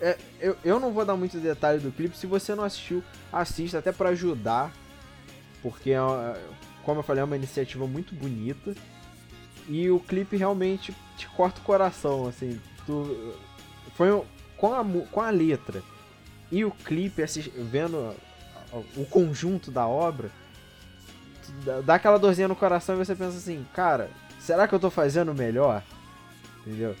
[0.00, 2.16] É, eu, eu não vou dar muito detalhe do clipe.
[2.16, 3.02] Se você não assistiu,
[3.32, 4.72] assista até pra ajudar.
[5.62, 5.98] Porque, é
[6.84, 8.74] como eu falei, é uma iniciativa muito bonita.
[9.68, 12.60] E o clipe realmente te corta o coração, assim.
[12.86, 13.34] Tu,
[13.94, 14.24] foi um-
[14.56, 15.82] com, a, com a letra
[16.50, 17.22] e o clipe,
[17.70, 18.14] vendo
[18.96, 20.30] o conjunto da obra,
[21.84, 25.34] dá aquela dorzinha no coração e você pensa assim, cara, será que eu tô fazendo
[25.34, 25.82] melhor?
[26.68, 26.94] Entendeu?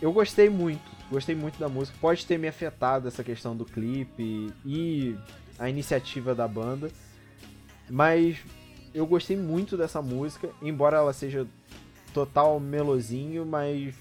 [0.00, 1.96] eu gostei muito, gostei muito da música.
[2.00, 5.16] Pode ter me afetado essa questão do clipe e
[5.58, 6.90] a iniciativa da banda,
[7.88, 8.38] mas
[8.94, 11.46] eu gostei muito dessa música, embora ela seja
[12.12, 13.94] total melosinho, mas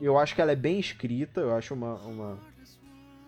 [0.00, 2.38] eu acho que ela é bem escrita, eu acho uma, uma,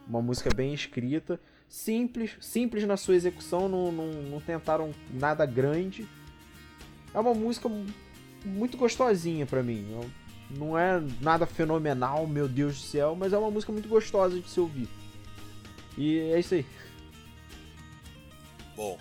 [0.06, 6.06] uma música bem escrita, simples, simples na sua execução, não, não, não tentaram nada grande.
[7.14, 7.68] É uma música
[8.46, 9.86] muito gostosinha para mim.
[10.50, 14.48] Não é nada fenomenal, meu Deus do céu, mas é uma música muito gostosa de
[14.48, 14.88] se ouvir.
[15.98, 16.66] E é isso aí.
[18.76, 18.98] Bom,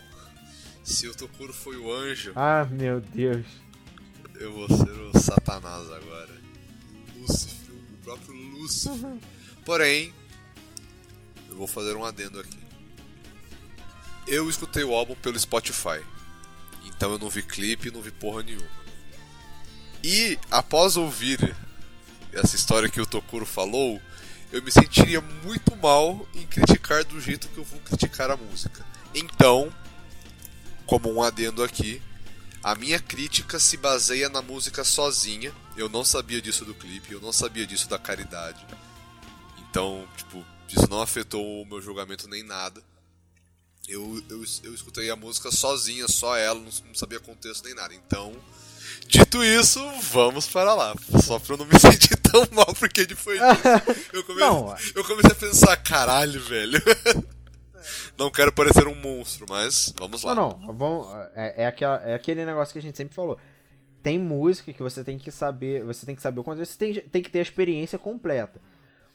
[0.84, 2.32] se o Tokuro foi o anjo.
[2.36, 3.46] Ah, meu Deus.
[4.36, 6.34] Eu vou ser o Satanás agora.
[7.16, 9.06] Lúcifer, o próprio Lúcifer.
[9.06, 9.20] Uhum.
[9.66, 10.14] Porém,
[11.50, 12.60] eu vou fazer um adendo aqui.
[14.28, 16.04] Eu escutei o álbum pelo Spotify.
[16.86, 18.85] Então eu não vi clipe, não vi porra nenhuma.
[20.08, 21.58] E após ouvir
[22.32, 24.00] essa história que o Tokuro falou,
[24.52, 28.86] eu me sentiria muito mal em criticar do jeito que eu vou criticar a música.
[29.16, 29.74] Então,
[30.86, 32.04] como um adendo aqui,
[32.62, 35.52] a minha crítica se baseia na música sozinha.
[35.76, 38.64] Eu não sabia disso do clipe, eu não sabia disso da caridade.
[39.68, 42.80] Então, tipo, isso não afetou o meu julgamento nem nada.
[43.88, 47.96] Eu, eu, eu escutei a música sozinha, só ela, não, não sabia contexto nem nada.
[47.96, 48.40] Então,
[49.08, 49.80] dito isso,
[50.12, 50.94] vamos para lá.
[51.22, 53.38] Só pra eu não me sentir tão mal porque ele foi
[54.14, 56.82] Eu comecei, eu comecei a pensar, caralho, velho.
[58.18, 60.34] Não quero parecer um monstro, mas vamos lá.
[60.34, 61.28] Não, não.
[61.36, 63.38] É, é, aquela, é aquele negócio que a gente sempre falou.
[64.02, 65.84] Tem música que você tem que saber.
[65.84, 68.60] Você tem que saber o contexto, você tem, tem que ter a experiência completa.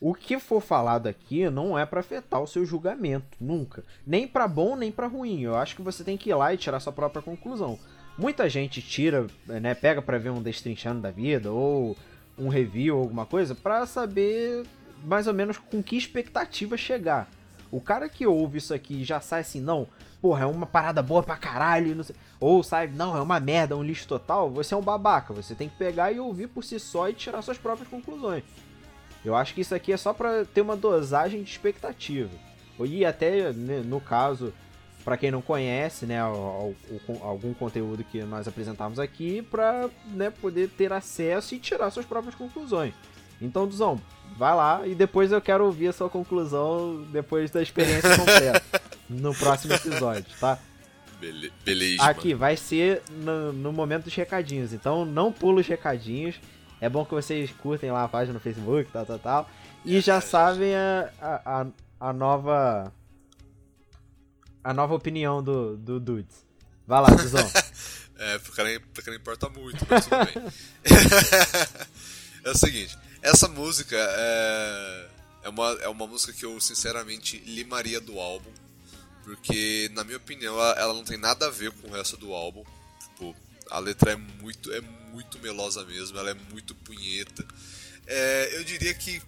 [0.00, 3.84] O que for falado aqui não é para afetar o seu julgamento, nunca.
[4.06, 5.42] Nem para bom, nem para ruim.
[5.42, 7.78] Eu acho que você tem que ir lá e tirar sua própria conclusão.
[8.20, 11.96] Muita gente tira, né, pega para ver um destrinchando da vida ou
[12.36, 14.66] um review ou alguma coisa para saber
[15.02, 17.30] mais ou menos com que expectativa chegar.
[17.72, 19.86] O cara que ouve isso aqui já sai assim, não,
[20.20, 22.04] porra, é uma parada boa pra caralho,
[22.38, 25.32] ou sai, não, é uma merda, é um lixo total, você é um babaca.
[25.32, 28.44] Você tem que pegar e ouvir por si só e tirar suas próprias conclusões.
[29.24, 32.28] Eu acho que isso aqui é só pra ter uma dosagem de expectativa.
[32.80, 34.52] E até, né, no caso,
[35.04, 40.92] para quem não conhece, né, algum conteúdo que nós apresentamos aqui, para né, poder ter
[40.92, 42.92] acesso e tirar suas próprias conclusões.
[43.40, 44.00] Então, Duzão,
[44.36, 49.34] vai lá e depois eu quero ouvir a sua conclusão depois da experiência completa no
[49.34, 50.58] próximo episódio, tá?
[51.20, 52.02] Bele beleza.
[52.02, 56.36] Aqui vai ser no, no, momento dos recadinhos, então não pula os recadinhos.
[56.80, 59.50] É bom que vocês curtem lá a página no Facebook, tal, tal, tal.
[59.84, 61.66] E é, já é, sabem a, a,
[62.00, 62.90] a, nova.
[64.62, 66.44] A nova opinião do, do Dudes.
[66.86, 67.50] Vai lá, Duzão.
[68.18, 70.52] é, pro cara, cara importa muito, mas tudo bem.
[72.44, 72.98] é o seguinte.
[73.22, 75.08] Essa música é,
[75.44, 78.50] é, uma, é uma música que eu sinceramente limaria do álbum,
[79.24, 82.32] porque na minha opinião ela, ela não tem nada a ver com o resto do
[82.32, 82.64] álbum.
[83.00, 83.36] Tipo,
[83.70, 84.80] a letra é muito, é
[85.12, 87.46] muito melosa mesmo, ela é muito punheta.
[88.06, 89.22] É, eu diria que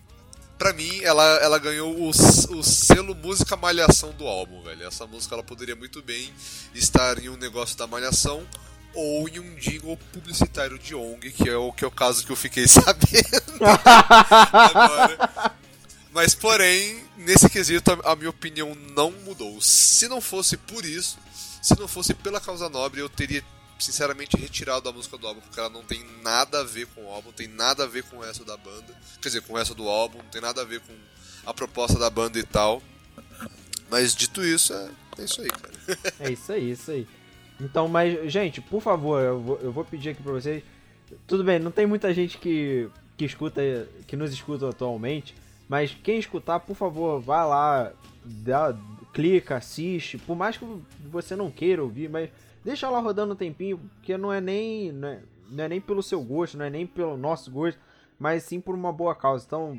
[0.58, 4.86] pra mim, ela, ela ganhou o, o selo música malhação do álbum, velho.
[4.86, 6.32] Essa música ela poderia muito bem
[6.74, 8.46] estar em um negócio da malhação
[8.94, 12.32] ou em um jingle publicitário de ONG, que é o que é o caso que
[12.32, 13.64] eu fiquei sabendo
[14.52, 15.52] agora.
[16.12, 19.60] Mas porém, nesse quesito a minha opinião não mudou.
[19.60, 21.18] Se não fosse por isso,
[21.62, 23.42] se não fosse pela causa nobre, eu teria
[23.78, 27.10] sinceramente retirado a música do álbum, porque ela não tem nada a ver com o
[27.10, 28.94] álbum, tem nada a ver com resto da banda.
[29.20, 30.92] Quer dizer, com resto do álbum, não tem nada a ver com
[31.44, 32.82] a proposta da banda e tal.
[33.90, 35.72] Mas dito isso, é, é isso aí, cara.
[36.20, 37.06] É isso aí, isso aí.
[37.60, 40.62] Então, mas, gente, por favor, eu vou, eu vou pedir aqui pra vocês.
[41.26, 43.60] Tudo bem, não tem muita gente que, que escuta,
[44.06, 45.34] que nos escuta atualmente,
[45.68, 47.92] mas quem escutar, por favor, vá lá,
[48.24, 48.74] dá,
[49.12, 50.18] clica, assiste.
[50.18, 50.64] Por mais que
[51.10, 52.30] você não queira ouvir, mas
[52.64, 54.92] deixa lá rodando um tempinho, porque não é nem.
[54.92, 57.78] Não é, não é nem pelo seu gosto, não é nem pelo nosso gosto,
[58.18, 59.44] mas sim por uma boa causa.
[59.46, 59.78] Então,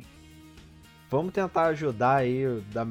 [1.09, 2.85] vamos tentar ajudar aí da,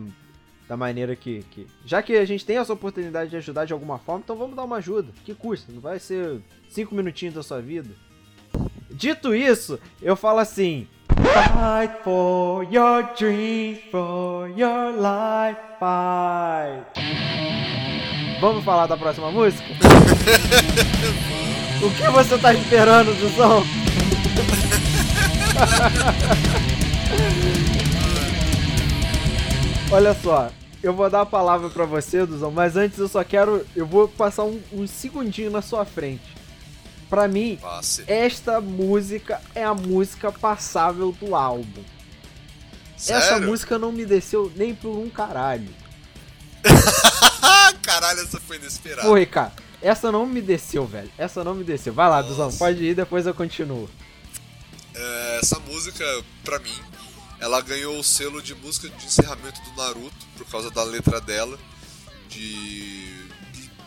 [0.68, 1.66] da maneira que, que.
[1.84, 4.64] Já que a gente tem essa oportunidade de ajudar de alguma forma, então vamos dar
[4.64, 5.12] uma ajuda.
[5.24, 5.72] Que custa?
[5.72, 7.90] Não vai ser cinco minutinhos da sua vida.
[8.90, 10.86] Dito isso, eu falo assim.
[11.08, 17.91] Fight for your dreams, for your life, fight.
[18.42, 19.62] Vamos falar da próxima música?
[21.80, 23.62] o que você tá esperando, Zuzão?
[29.92, 30.50] Olha só,
[30.82, 33.64] eu vou dar a palavra para você, Duzão, mas antes eu só quero.
[33.76, 36.34] Eu vou passar um, um segundinho na sua frente.
[37.08, 38.02] Pra mim, Passe.
[38.08, 41.84] esta música é a música passável do álbum.
[42.96, 43.46] Essa Sério?
[43.46, 45.68] música não me desceu nem por um caralho.
[47.82, 49.06] Caralho, essa foi inesperada.
[49.06, 49.52] Foi, cara.
[49.82, 51.10] Essa não me desceu, velho.
[51.18, 51.92] Essa não me desceu.
[51.92, 52.22] Vai lá.
[52.22, 53.90] Duzão, pode ir, depois eu continuo.
[54.94, 56.04] É, essa música,
[56.44, 56.74] pra mim,
[57.40, 61.58] ela ganhou o selo de música de encerramento do Naruto por causa da letra dela,
[62.28, 63.26] de,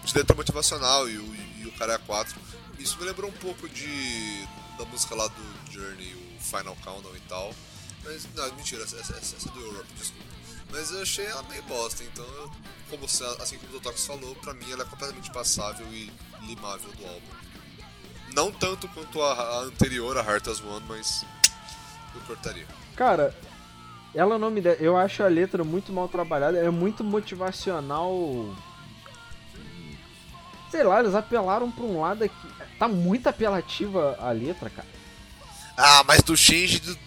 [0.04, 2.36] de letra motivacional e o, e o cara é 4.
[2.78, 4.46] Isso me lembrou um pouco de
[4.78, 7.54] da música lá do Journey, o Final Countdown e tal.
[8.04, 10.35] Mas, não, mentira, essa, essa, essa é do Europe, desculpa.
[10.76, 12.52] Mas eu achei ela meio bosta, então, eu,
[12.90, 16.12] como, assim como o Dotox falou, pra mim ela é completamente passável e
[16.42, 17.22] limável do álbum.
[18.34, 21.26] Não tanto quanto a, a anterior, a Heart as One, mas
[22.14, 22.68] eu cortaria.
[22.94, 23.34] Cara,
[24.14, 24.76] ela não me de...
[24.82, 28.54] Eu acho a letra muito mal trabalhada, é muito motivacional.
[30.70, 32.48] Sei lá, eles apelaram pra um lado aqui.
[32.78, 34.88] Tá muito apelativa a letra, cara.
[35.78, 37.05] Ah, mas do change do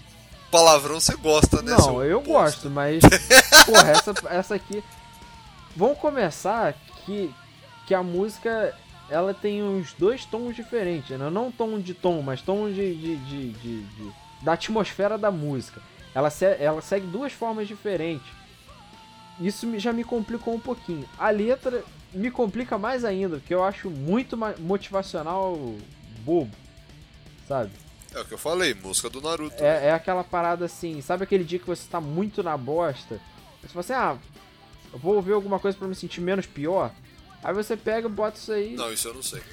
[0.51, 1.73] palavrão você gosta, né?
[1.77, 2.33] Não, eu bosta?
[2.67, 3.01] gosto, mas.
[3.67, 4.83] porra, essa, essa aqui.
[5.77, 6.75] Vamos começar
[7.05, 7.33] que,
[7.87, 8.75] que a música
[9.11, 11.31] ela tem uns dois tons diferentes, né?
[11.31, 15.81] Não tom de tom, mas tom de, de, de, de- de- da atmosfera da música.
[16.15, 18.27] Ela, se- ela segue duas formas diferentes.
[19.41, 21.09] Isso já me complicou um pouquinho.
[21.19, 21.83] A letra
[22.13, 25.57] me complica mais ainda, porque eu acho muito motivacional
[26.25, 26.51] bobo,
[27.47, 27.71] sabe?
[28.15, 29.63] É o que eu falei, música do Naruto.
[29.63, 33.21] É, é aquela parada assim, sabe aquele dia que você tá muito na bosta?
[33.61, 34.17] Você fala assim, ah,
[34.93, 36.91] eu vou ouvir alguma coisa pra me sentir menos pior.
[37.43, 38.75] Aí você pega, bota isso aí.
[38.75, 39.43] Não, isso eu não sei.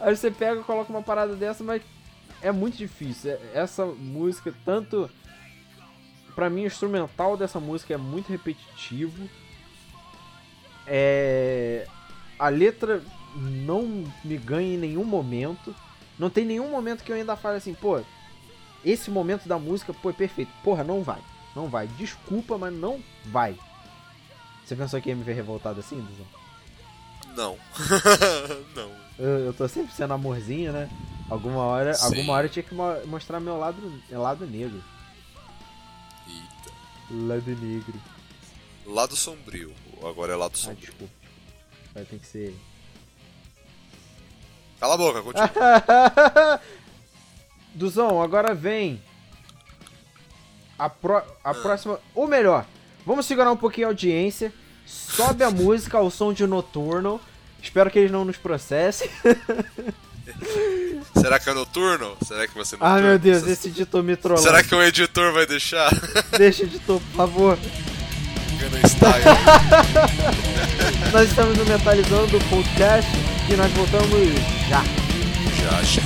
[0.00, 1.82] Aí você pega e coloca uma parada dessa, mas
[2.40, 3.32] é muito difícil.
[3.32, 5.10] É- Essa música, tanto.
[6.34, 9.28] Pra mim, o instrumental dessa música é muito repetitivo.
[10.86, 11.86] É.
[12.38, 13.02] A letra
[13.36, 15.74] não me ganha em nenhum momento.
[16.18, 18.00] Não tem nenhum momento que eu ainda fale assim, pô,
[18.84, 20.50] esse momento da música, pô, é perfeito.
[20.64, 21.20] Porra, não vai.
[21.54, 21.86] Não vai.
[21.86, 23.56] Desculpa, mas não vai.
[24.64, 26.26] Você pensou que ia me ver revoltado assim, Duzão?
[27.36, 27.58] Não.
[28.74, 28.90] não.
[29.18, 30.88] Eu, eu tô sempre sendo amorzinho, né?
[31.30, 32.06] Alguma hora, Sim.
[32.06, 34.82] alguma hora eu tinha que mo- mostrar meu lado, lado negro.
[36.26, 36.72] Eita.
[37.10, 37.94] Lado negro.
[38.86, 39.74] Lado sombrio.
[40.02, 40.86] Agora é lado Ah, sombrio.
[40.86, 41.12] desculpa.
[41.94, 42.56] Vai ter que ser.
[44.80, 45.50] Cala a boca, continua.
[47.74, 49.00] Duzão, agora vem.
[50.78, 51.22] A, Ah.
[51.44, 51.98] a próxima.
[52.14, 52.64] Ou melhor,
[53.04, 54.52] vamos segurar um pouquinho a audiência.
[54.86, 57.20] Sobe a música ao som de Noturno.
[57.62, 59.10] Espero que eles não nos processem.
[61.20, 62.16] Será que é noturno?
[62.24, 64.46] Será que você Ah, meu Deus, esse editor me trollando.
[64.46, 65.90] Será que o editor vai deixar?
[66.36, 67.58] Deixa, editor, por favor.
[71.12, 73.10] Nós estamos no Metalizando o Podcast
[73.50, 74.34] e nós voltamos
[74.68, 74.82] já.
[75.56, 76.02] já, já.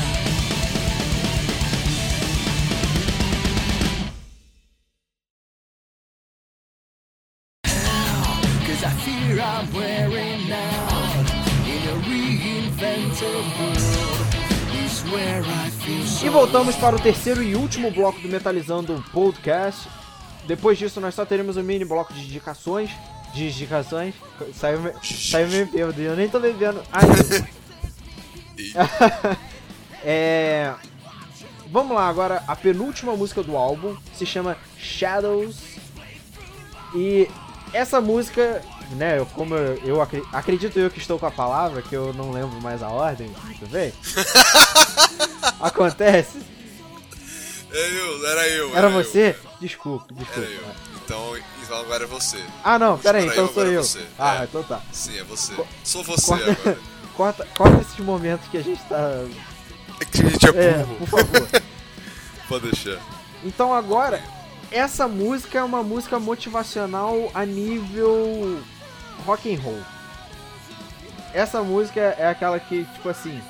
[16.22, 19.88] E voltamos para o terceiro e último bloco do Metalizando o Podcast.
[20.46, 22.90] Depois disso, nós só teremos um mini bloco de indicações.
[23.34, 24.14] De indicações.
[24.54, 26.82] Saiu, me- saiu meio bêbado, eu nem tô bebendo.
[26.92, 27.06] Ai,
[30.04, 30.74] é.
[31.70, 35.56] Vamos lá, agora a penúltima música do álbum se chama Shadows.
[36.94, 37.26] E
[37.72, 38.60] essa música,
[38.90, 42.12] né, eu- como eu, eu acre- acredito eu que estou com a palavra, que eu
[42.12, 43.90] não lembro mais a ordem, muito bem.
[45.60, 46.38] Acontece.
[47.72, 48.76] É eu, era eu.
[48.76, 48.92] Era eu.
[48.92, 49.34] você?
[49.58, 50.74] Desculpa, Era desculpa.
[51.04, 52.42] Então, então agora é você.
[52.62, 53.82] Ah, não, pera aí, então eu, sou é eu.
[53.82, 54.06] você.
[54.18, 54.44] Ah, É.
[54.44, 54.80] então tá.
[54.92, 55.54] Sim, é você.
[55.54, 56.78] Co- Sou você corta- agora.
[57.16, 58.96] Corta, corta esses momentos que a gente tá.
[60.00, 60.96] É que a gente é É, burro.
[60.96, 61.48] por favor.
[62.48, 62.98] Pode deixar.
[63.44, 64.22] Então agora,
[64.70, 68.62] essa música é uma música motivacional a nível
[69.26, 69.80] rock and roll.
[71.34, 73.40] Essa música é aquela que, tipo assim.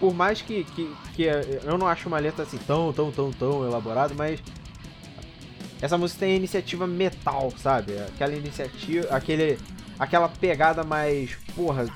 [0.00, 1.22] Por mais que, que, que
[1.64, 4.40] eu não acho uma letra assim tão, tão, tão, tão elaborada, mas
[5.80, 7.98] essa música tem a iniciativa metal, sabe?
[7.98, 9.58] Aquela iniciativa, aquele,
[9.98, 11.86] aquela pegada mais, porra,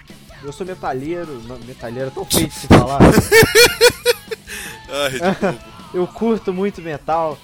[0.42, 3.00] eu sou metalheiro, não, metalheiro é tão feio de se falar.
[4.92, 5.58] Ai,
[5.94, 7.38] eu curto muito metal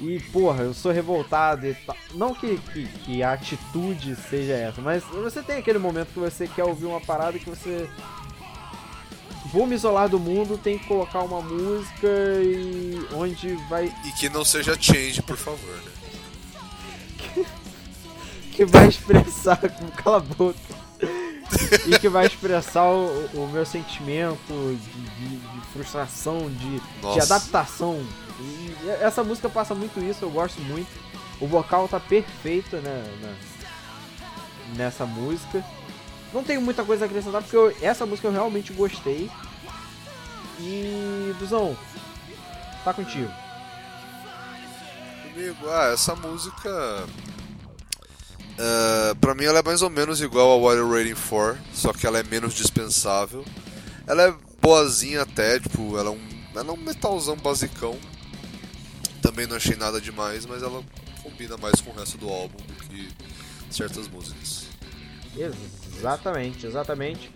[0.00, 1.96] e, porra, eu sou revoltado e tal.
[2.14, 6.48] Não que, que, que a atitude seja essa, mas você tem aquele momento que você
[6.48, 7.88] quer ouvir uma parada que você.
[9.54, 12.06] Vou me isolar do mundo, tem que colocar uma música
[12.42, 12.98] e.
[13.14, 13.94] onde vai.
[14.04, 17.44] E que não seja change, por favor, né?
[18.52, 19.58] que vai expressar
[20.02, 20.58] cala a boca.
[21.86, 26.80] e que vai expressar o, o meu sentimento de, de- de frustração, de,
[27.14, 28.04] de adaptação.
[28.40, 30.88] E essa música passa muito isso, eu gosto muito.
[31.40, 35.64] O vocal tá perfeito né, na- nessa música.
[36.34, 39.30] Não tenho muita coisa a acrescentar porque eu- essa música eu realmente gostei.
[40.60, 41.76] E Duzão,
[42.84, 43.30] tá contigo.
[45.22, 47.06] Comigo, ah, essa música.
[48.58, 51.92] é, pra mim ela é mais ou menos igual a What You're Waiting For, só
[51.92, 53.44] que ela é menos dispensável.
[54.06, 57.98] Ela é boazinha até, tipo, ela é um, ela é um metalzão basicão.
[59.20, 60.82] Também não achei nada demais, mas ela
[61.22, 63.08] combina mais com o resto do álbum do que
[63.70, 64.66] certas músicas.
[65.96, 67.30] Exatamente, exatamente.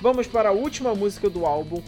[0.00, 1.82] Vamos para a última música do álbum.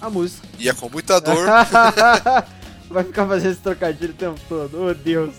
[0.00, 0.46] A música.
[0.58, 1.46] E é com muita dor.
[2.88, 4.82] Vai ficar fazendo esse trocadilho o tempo todo.
[4.86, 5.34] Oh Deus.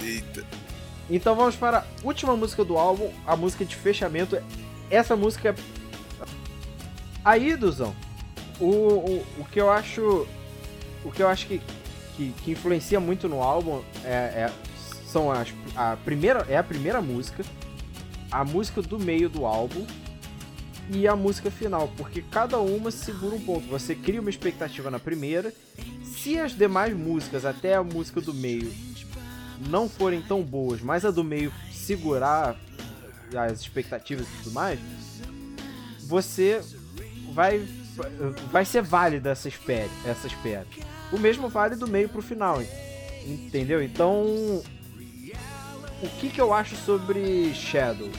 [0.00, 0.44] Eita.
[1.10, 4.38] Então vamos para a última música do álbum, a música de fechamento.
[4.90, 5.54] Essa música é.
[7.24, 7.94] Aí, Duzão,
[8.58, 10.26] o, o, o que eu acho.
[11.04, 11.60] O que eu acho que,
[12.16, 14.08] que, que influencia muito no álbum é,
[14.48, 14.52] é-
[15.06, 15.48] são as.
[15.76, 17.44] A primeira, é a primeira música,
[18.32, 19.86] a música do meio do álbum
[20.90, 23.66] e a música final, porque cada uma segura um pouco.
[23.68, 25.52] Você cria uma expectativa na primeira.
[26.02, 28.72] Se as demais músicas, até a música do meio,
[29.68, 32.56] não forem tão boas, mas a do meio segurar
[33.36, 34.78] as expectativas e tudo mais,
[36.04, 36.60] você
[37.32, 37.66] vai
[38.50, 40.66] vai ser válida essa espera, essa espera.
[41.12, 42.62] O mesmo vale do meio pro final,
[43.26, 43.82] entendeu?
[43.82, 44.62] Então,
[46.02, 48.10] o que que eu acho sobre Shadow?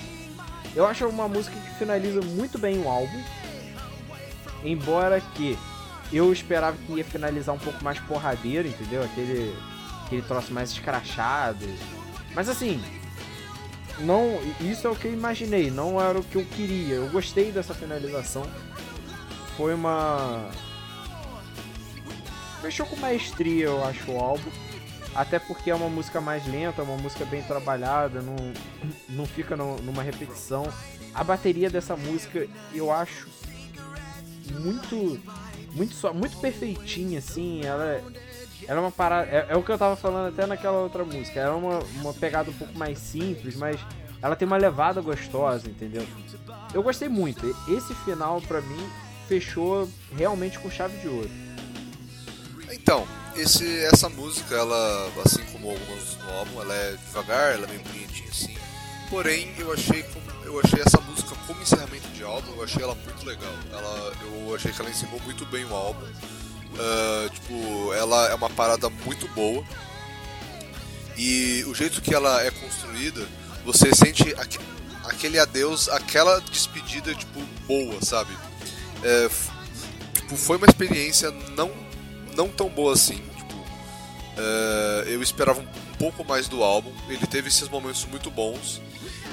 [0.76, 3.22] Eu acho uma música que finaliza muito bem o álbum,
[4.64, 5.58] embora que
[6.12, 9.04] eu esperava que ia finalizar um pouco mais porradeiro, entendeu?
[9.04, 9.56] Aquele
[10.06, 11.66] aquele troço mais escrachado.
[12.34, 12.84] Mas assim,
[14.00, 16.96] não, isso é o que eu imaginei, não era o que eu queria.
[16.96, 18.46] Eu gostei dessa finalização.
[19.58, 20.50] Foi uma
[22.62, 24.50] fechou com maestria, eu acho o álbum.
[25.16, 28.36] Até porque é uma música mais lenta, é uma música bem trabalhada, não,
[29.10, 30.68] não fica no- numa repetição.
[31.14, 33.28] A bateria dessa música eu acho
[34.60, 35.20] muito
[35.74, 38.04] muito só muito perfeitinha assim, ela é-
[38.68, 39.28] ela é uma parada.
[39.30, 41.40] É, é o que eu tava falando até naquela outra música.
[41.40, 43.80] Era uma, uma pegada um pouco mais simples, mas
[44.22, 46.06] ela tem uma levada gostosa, entendeu?
[46.74, 47.46] Eu gostei muito.
[47.68, 48.90] Esse final, pra mim,
[49.28, 51.30] fechou realmente com chave de ouro.
[52.72, 53.06] Então,
[53.36, 57.82] esse, essa música, ela, assim como algumas no álbum, ela é devagar, ela é meio
[57.82, 58.56] bonitinha assim.
[59.10, 60.06] Porém, eu achei,
[60.46, 63.54] eu achei essa música como encerramento de álbum, eu achei ela muito legal.
[63.72, 66.06] Ela, eu achei que ela encerrou muito bem o álbum.
[66.80, 69.64] Ah, tipo, ela é uma parada muito boa.
[71.16, 73.28] E o jeito que ela é construída,
[73.64, 74.60] você sente aque-
[75.06, 78.36] aquele adeus, aquela despedida, tipo, boa, sabe?
[79.04, 79.30] É,
[80.16, 81.72] tipo, foi uma experiência não,
[82.34, 83.16] não tão boa assim.
[83.38, 83.54] Tipo,
[84.38, 85.68] é, eu esperava um
[85.98, 86.92] pouco mais do álbum.
[87.08, 88.82] Ele teve esses momentos muito bons.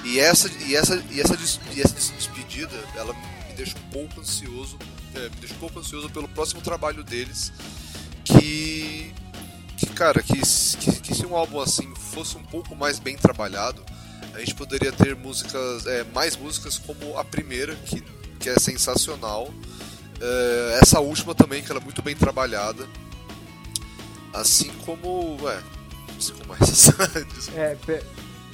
[0.05, 1.35] E essa, e essa, e essa,
[1.73, 4.79] e essa des- despedida, ela me deixa um pouco ansioso.
[5.15, 7.53] é, me deixa um pouco ansioso pelo próximo trabalho deles.
[8.25, 9.13] Que.
[9.77, 13.83] Que, cara, que, que, que se um álbum assim fosse um pouco mais bem trabalhado,
[14.35, 18.03] a gente poderia ter músicas, é, mais músicas como a primeira, que,
[18.39, 19.51] que é sensacional.
[20.21, 22.87] É, essa última também, que ela é muito bem trabalhada.
[24.33, 25.37] Assim como.
[25.49, 25.61] É,
[26.19, 26.93] assim como essa.
[27.35, 27.61] Desculpa.
[27.61, 28.03] É, P-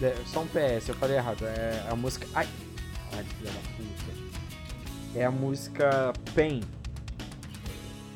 [0.02, 1.44] é, só um PS, eu falei errado.
[1.44, 2.26] É a música.
[2.34, 2.48] Ai!
[3.12, 4.12] Ai, filha da puta.
[5.14, 6.62] É a música Pain.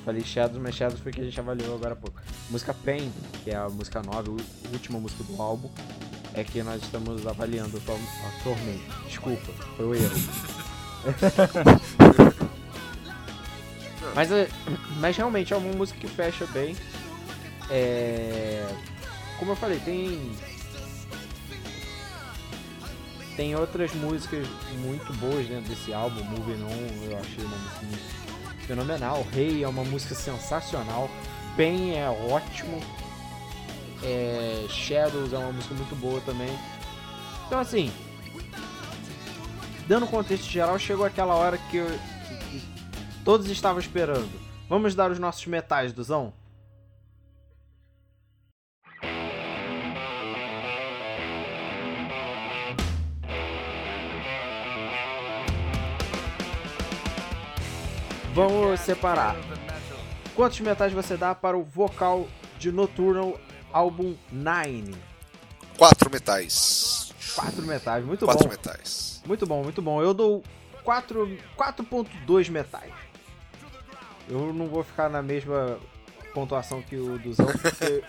[0.05, 2.21] Falei Shadows, mas Shadows foi que a gente avaliou agora há pouco.
[2.49, 3.13] Música Pain,
[3.45, 5.69] que é a música 9, a última música do álbum,
[6.35, 7.99] é que nós estamos avaliando atu-
[8.39, 8.83] atualmente.
[9.07, 10.21] Desculpa, foi o erro.
[14.15, 14.49] mas, é-
[14.99, 16.77] mas realmente é uma música que fecha bem.
[17.71, 18.67] É,
[19.39, 20.33] como eu falei, tem
[23.37, 24.47] tem outras músicas
[24.81, 27.87] muito boas dentro desse álbum, Moving On, eu achei uma música
[28.67, 29.27] fenomenal.
[29.33, 31.09] Rei é uma música sensacional.
[31.57, 32.81] Pain é ótimo.
[34.03, 36.51] É, Shadows é uma música muito boa também.
[37.47, 37.91] Então assim,
[39.87, 41.99] dando contexto geral, chegou aquela hora que, eu-
[43.25, 44.31] todos estavam esperando.
[44.69, 46.33] Vamos dar os nossos metais, Duzão?
[58.33, 59.37] Vamos separar.
[60.35, 63.39] Quantos metais você dá para o vocal de Nocturnal
[63.73, 64.95] álbum 9?
[65.77, 67.13] Quatro metais.
[67.35, 68.51] Quatro metais, muito Quatro bom.
[68.51, 69.23] metais.
[69.27, 70.01] Muito bom, muito bom.
[70.01, 70.43] Eu dou
[70.85, 73.10] 4 4.2 metais.
[74.31, 75.79] Eu não vou ficar na mesma
[76.33, 78.05] pontuação que o Duzão, porque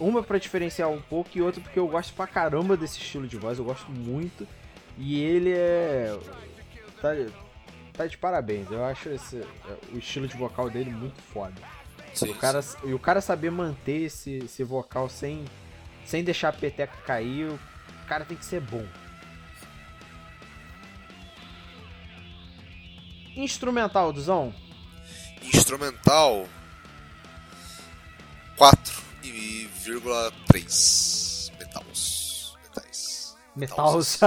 [0.00, 3.36] uma pra diferenciar um pouco e outra porque eu gosto pra caramba desse estilo de
[3.36, 4.48] voz, eu gosto muito.
[4.96, 6.18] E ele é
[7.00, 7.10] tá,
[7.92, 8.70] tá de parabéns.
[8.70, 9.44] Eu acho esse,
[9.92, 11.60] o estilo de vocal dele muito foda.
[12.14, 15.44] Sim, O cara, e o cara saber manter esse, esse vocal sem,
[16.04, 17.58] sem deixar a peteca cair, o
[18.08, 18.84] cara tem que ser bom.
[23.36, 24.52] Instrumental, Duzão?
[25.42, 26.46] Instrumental
[28.56, 32.56] 4,3 metals.
[32.62, 33.36] Metais.
[33.56, 34.20] Metals.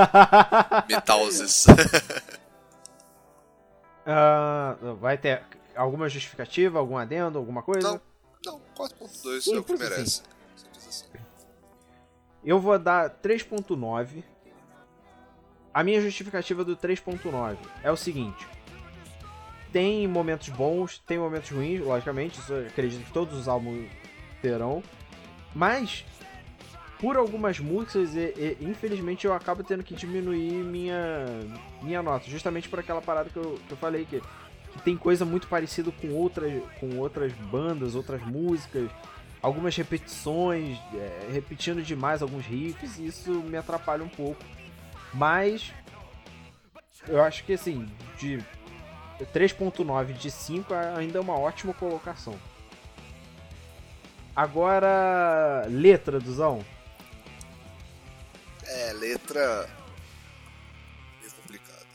[0.89, 1.66] Metalses.
[4.05, 5.41] Ah, vai ter
[5.74, 8.01] alguma justificativa, algum adendo, alguma coisa?
[8.45, 10.22] Não, não, 4.2 é o que Simples merece.
[10.78, 11.05] Assim.
[12.43, 14.26] Eu vou dar 3.9.
[15.74, 18.45] A minha justificativa do 3.9 é o seguinte.
[19.74, 23.89] Tem momentos bons, tem momentos ruins, logicamente, isso eu acredito que todos os álbuns
[24.41, 24.82] terão.
[25.53, 26.05] Mas,
[26.99, 31.26] por algumas músicas, e- e, infelizmente eu acabo tendo que diminuir minha,
[31.82, 32.30] minha nota.
[32.30, 35.91] Justamente por aquela parada que eu, que eu falei, que, que tem coisa muito parecida
[35.91, 38.89] com outras, com outras bandas, outras músicas
[39.43, 44.41] algumas repetições, é, repetindo demais alguns riffs, e isso me atrapalha um pouco.
[45.13, 45.74] Mas
[47.09, 47.86] eu acho que assim,
[48.17, 48.39] de
[49.34, 52.39] 3.9 de 5 ainda é uma ótima colocação.
[54.36, 56.65] Agora, letra, Duzão.
[58.65, 59.69] É, letra.
[61.21, 61.86] meio complicado.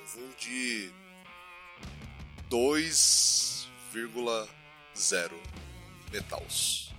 [0.00, 0.90] Eu vou de.
[2.50, 5.30] 2,0
[6.12, 6.92] metals.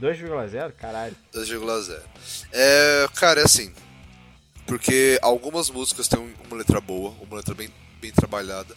[0.00, 0.72] 2,0?
[0.72, 1.14] Caralho.
[1.32, 2.02] 2,0.
[2.52, 3.72] É, cara, é assim.
[4.66, 7.68] Porque algumas músicas têm um- uma letra boa, uma letra bem,
[8.00, 8.76] bem trabalhada.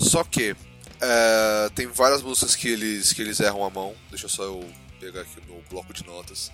[0.00, 0.56] Só que
[1.00, 3.94] é, tem várias músicas que eles, que eles erram a mão.
[4.08, 6.50] Deixa só eu pegar aqui o meu bloco de notas.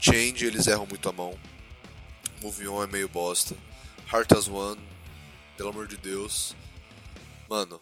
[0.00, 1.38] Change, eles erram muito a mão.
[2.40, 3.56] Move On é meio bosta.
[4.12, 4.80] Heart as One,
[5.56, 6.54] pelo amor de Deus.
[7.48, 7.80] Mano,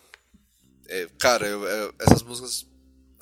[0.89, 2.67] é, cara, eu- é, essas músicas,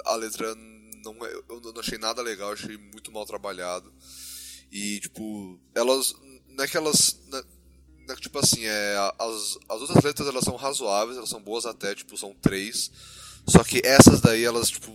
[0.04, 0.54] a letra
[1.02, 3.92] não, é- eu não achei nada legal, achei muito mal trabalhado.
[4.70, 6.14] E, tipo, elas.
[6.48, 7.20] Não é que elas.
[7.28, 7.48] Não é, é que,
[8.16, 12.16] tipo assim, é, as, as outras letras elas são razoáveis, elas são boas até, tipo,
[12.16, 12.90] são três.
[13.46, 14.92] Só que essas daí, elas, tipo,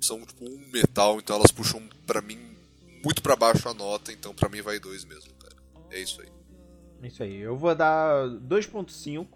[0.00, 2.38] são tipo um metal, então elas puxam pra mim
[3.02, 5.56] muito pra baixo a nota, então pra mim vai dois mesmo, cara.
[5.90, 6.28] É isso aí.
[7.02, 7.36] Isso aí.
[7.36, 9.26] Eu vou dar 2.5.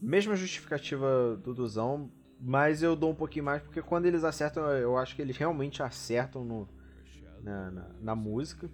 [0.00, 4.96] Mesma justificativa do Duzão, mas eu dou um pouquinho mais porque quando eles acertam, eu
[4.98, 6.68] acho que eles realmente acertam no,
[7.42, 8.70] na, na, na música.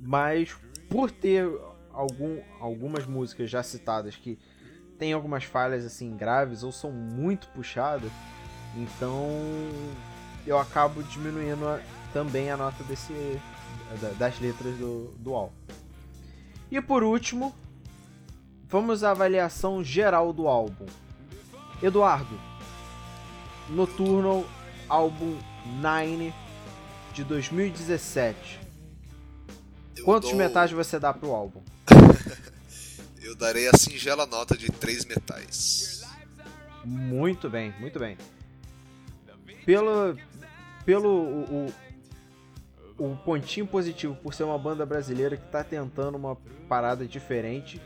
[0.00, 0.56] Mas
[0.88, 1.46] por ter
[1.92, 4.38] algum, algumas músicas já citadas que
[4.98, 8.10] tem algumas falhas assim graves ou são muito puxadas,
[8.76, 9.18] então
[10.46, 11.80] eu acabo diminuindo a-
[12.12, 13.12] também a nota desse
[14.00, 15.54] da- das letras do, do álbum.
[16.70, 17.54] E por último,
[18.68, 20.86] vamos à avaliação geral do álbum.
[21.82, 22.38] Eduardo,
[23.68, 24.44] Nocturnal
[24.88, 25.36] álbum
[25.80, 26.32] 9
[27.12, 28.60] de 2017.
[29.96, 31.60] Eu Quantos dou- metais você dá pro álbum?
[33.22, 36.02] Eu darei a singela nota de três metais.
[36.84, 38.18] Muito bem, muito bem.
[39.64, 40.16] Pelo
[40.84, 41.72] pelo o,
[42.98, 46.36] o, o pontinho positivo por ser uma banda brasileira que tá tentando uma
[46.68, 47.80] parada diferente.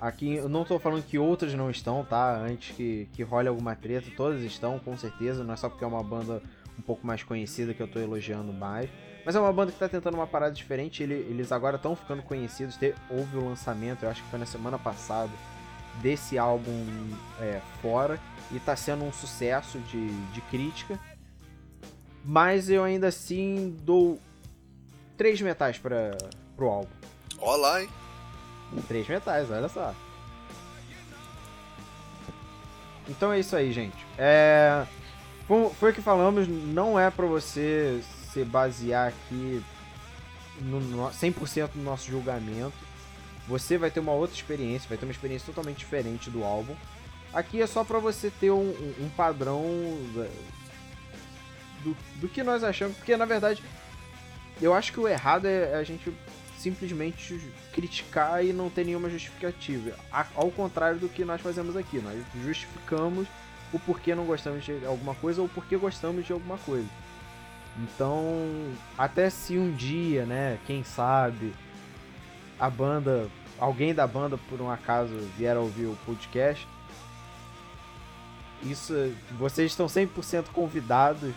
[0.00, 2.36] Aqui eu não tô falando que outras não estão, tá?
[2.36, 5.42] Antes que, que role alguma treta, todas estão, com certeza.
[5.42, 6.40] Não é só porque é uma banda
[6.78, 8.88] um pouco mais conhecida que eu tô elogiando mais.
[9.24, 11.02] Mas é uma banda que tá tentando uma parada diferente.
[11.02, 12.76] ele- Eles agora estão ficando conhecidos.
[12.76, 15.30] Te- Houve o lançamento, eu acho que foi na semana passada,
[16.00, 16.86] desse álbum
[17.40, 18.18] é, fora.
[18.50, 20.98] E tá sendo um sucesso de, de crítica.
[22.24, 24.18] Mas eu ainda assim dou
[25.16, 26.16] três metais para
[26.56, 26.88] pro álbum.
[27.38, 27.88] Ó lá, hein?
[28.88, 29.94] Três metais, olha só.
[33.08, 33.96] Então é isso aí, gente.
[34.16, 34.84] É...
[35.48, 38.00] Foi, foi o que falamos, não é pra você
[38.32, 39.62] se basear aqui
[40.60, 42.72] no, no 100% no nosso julgamento.
[43.48, 46.74] Você vai ter uma outra experiência, vai ter uma experiência totalmente diferente do álbum.
[47.32, 49.62] Aqui é só pra você ter um, um- um padrão
[51.82, 53.62] do, do que nós achamos, porque na verdade
[54.60, 56.12] eu acho que o errado é a gente
[56.58, 57.40] simplesmente
[57.72, 59.96] criticar e não ter nenhuma justificativa.
[60.34, 63.26] Ao contrário do que nós fazemos aqui, nós justificamos
[63.72, 66.86] o porquê não gostamos de alguma coisa ou porquê gostamos de alguma coisa.
[67.78, 71.54] Então, até se um dia, né, quem sabe,
[72.60, 76.68] a banda, alguém da banda por um acaso vier a ouvir o podcast,
[78.62, 78.94] isso,
[79.38, 81.32] vocês estão 100% convidados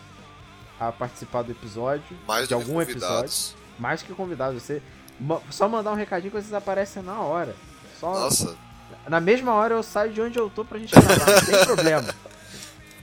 [0.80, 3.56] a participar do episódio, Mais de algum episódio, convidados.
[3.80, 4.82] mais que convidados, você
[5.50, 7.56] só mandar um recadinho que vocês aparecem na hora.
[8.00, 8.58] Só Nossa,
[9.08, 12.14] na mesma hora eu saio de onde eu tô pra gente gravar, não tem problema.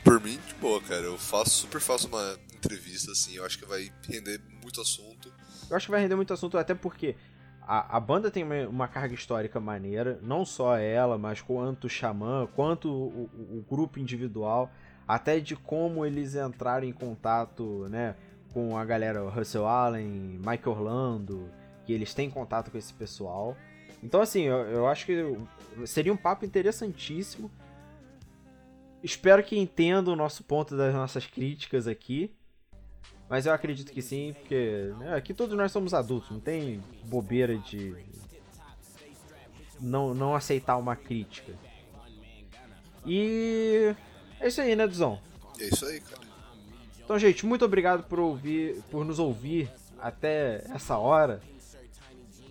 [0.04, 1.00] por mim, de boa, cara.
[1.02, 3.36] Eu faço, super faço uma entrevista, assim.
[3.36, 5.32] Eu acho que vai render muito assunto.
[5.68, 7.16] Eu acho que vai render muito assunto, até porque
[7.62, 11.90] a, a banda tem uma, uma carga histórica maneira, não só ela, mas quanto o
[11.90, 14.70] Xamã, quanto o, o- o grupo individual,
[15.06, 18.14] até de como eles entraram em contato né,
[18.52, 21.48] com a galera Russell Allen, Mike Orlando,
[21.84, 23.56] que eles têm contato com esse pessoal.
[24.02, 25.36] Então, assim, eu, eu acho que
[25.86, 27.50] seria um papo interessantíssimo.
[29.02, 32.32] Espero que entendam o nosso ponto das nossas críticas aqui.
[33.28, 37.56] Mas eu acredito que sim, porque né, aqui todos nós somos adultos, não tem bobeira
[37.56, 37.94] de
[39.80, 41.52] não, não aceitar uma crítica.
[43.06, 43.94] E
[44.38, 45.18] é isso aí, né, Duzão?
[45.58, 46.20] É isso aí, cara.
[47.04, 51.40] Então, gente, muito obrigado por ouvir, por nos ouvir até essa hora.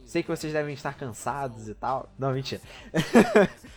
[0.06, 2.12] Sei que vocês devem estar cansados e tal.
[2.18, 2.62] Não, mentira.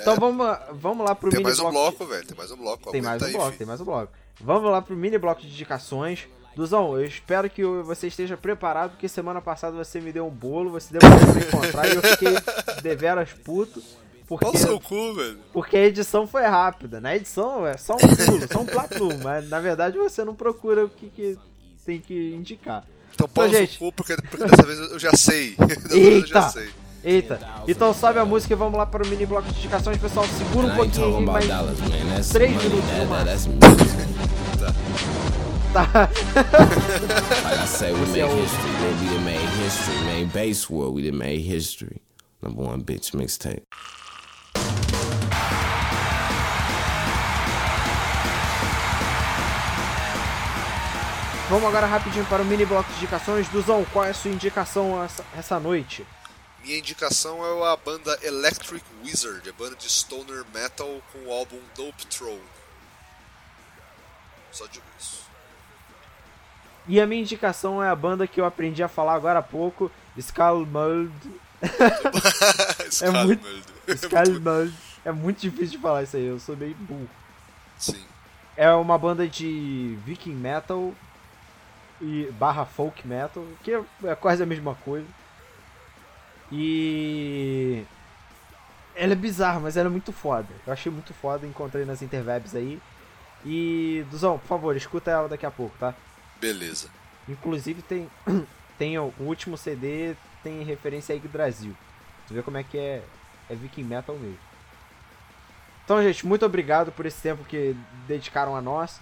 [0.00, 2.06] Então vamos, vamos lá pro Tem mini mais um bloco.
[2.06, 2.26] velho.
[2.26, 2.90] Tem mais um bloco.
[2.92, 4.12] Tem mais Aguenta um aí, bloco, tem mais um bloco.
[4.40, 6.26] Vamos lá pro mini bloco de indicações.
[6.54, 10.70] Duzão, eu espero que você esteja preparado, porque semana passada você me deu um bolo,
[10.70, 12.34] você demorou pra me encontrar e eu fiquei
[12.82, 13.80] deveras puto.
[14.26, 15.38] Porque, Qual o seu cu, velho?
[15.52, 17.00] porque a edição foi rápida.
[17.00, 20.84] Na edição é só um pulo, só um platum, mas na verdade você não procura
[20.84, 21.38] o que, que
[21.86, 22.84] tem que indicar.
[23.14, 23.78] Então no gente.
[23.78, 25.54] seu cu, porque, porque dessa vez eu já sei.
[25.56, 26.48] Dessa vez eu já Eita!
[26.50, 26.68] sei.
[27.04, 30.26] Eita, então sobe a música e vamos lá para o mini bloco de indicações, pessoal.
[30.26, 31.46] Segura um pouquinho aí,
[32.32, 32.68] três money.
[32.68, 34.17] minutos no máximo.
[35.72, 36.08] Tá.
[37.44, 38.72] Like I say, we é o- history.
[38.72, 40.26] Man, we done made history, man.
[40.28, 42.00] Base world, we done made history.
[42.42, 43.62] Number one bitch mixtape.
[51.48, 53.48] Vamos agora rapidinho para o mini bloco de indicações.
[53.48, 56.06] Duzão, qual é a sua indicação essa, essa noite?
[56.62, 61.58] Minha indicação é a banda Electric Wizard, a banda de stoner metal com o álbum
[61.74, 62.42] Dope Throne.
[64.52, 65.17] Só digo isso.
[66.88, 69.90] E a minha indicação é a banda que eu aprendi a falar agora há pouco,
[70.16, 71.12] Skullmold.
[73.02, 73.46] É muito-
[73.86, 74.74] Skullmold.
[75.04, 77.08] É muito difícil de falar isso aí, eu sou meio burro.
[77.78, 78.02] Sim.
[78.56, 80.92] É uma banda de viking metal
[82.00, 83.72] e barra folk metal, que
[84.04, 85.06] é quase a mesma coisa.
[86.50, 87.84] E
[88.94, 90.48] ela é bizarra, mas ela é muito foda.
[90.66, 92.80] Eu achei muito foda, encontrei nas interwebs aí.
[93.44, 95.94] E Duzão, por favor, escuta ela daqui a pouco, tá?
[96.40, 96.88] Beleza.
[97.28, 98.10] Inclusive tem
[98.78, 101.76] tem o, último CD tem referência aí do Brasil.
[102.26, 103.02] Tu vê como é que é
[103.50, 104.38] é viking metal mesmo.
[105.84, 107.74] Então, gente, muito obrigado por esse tempo que
[108.06, 109.00] dedicaram a nós.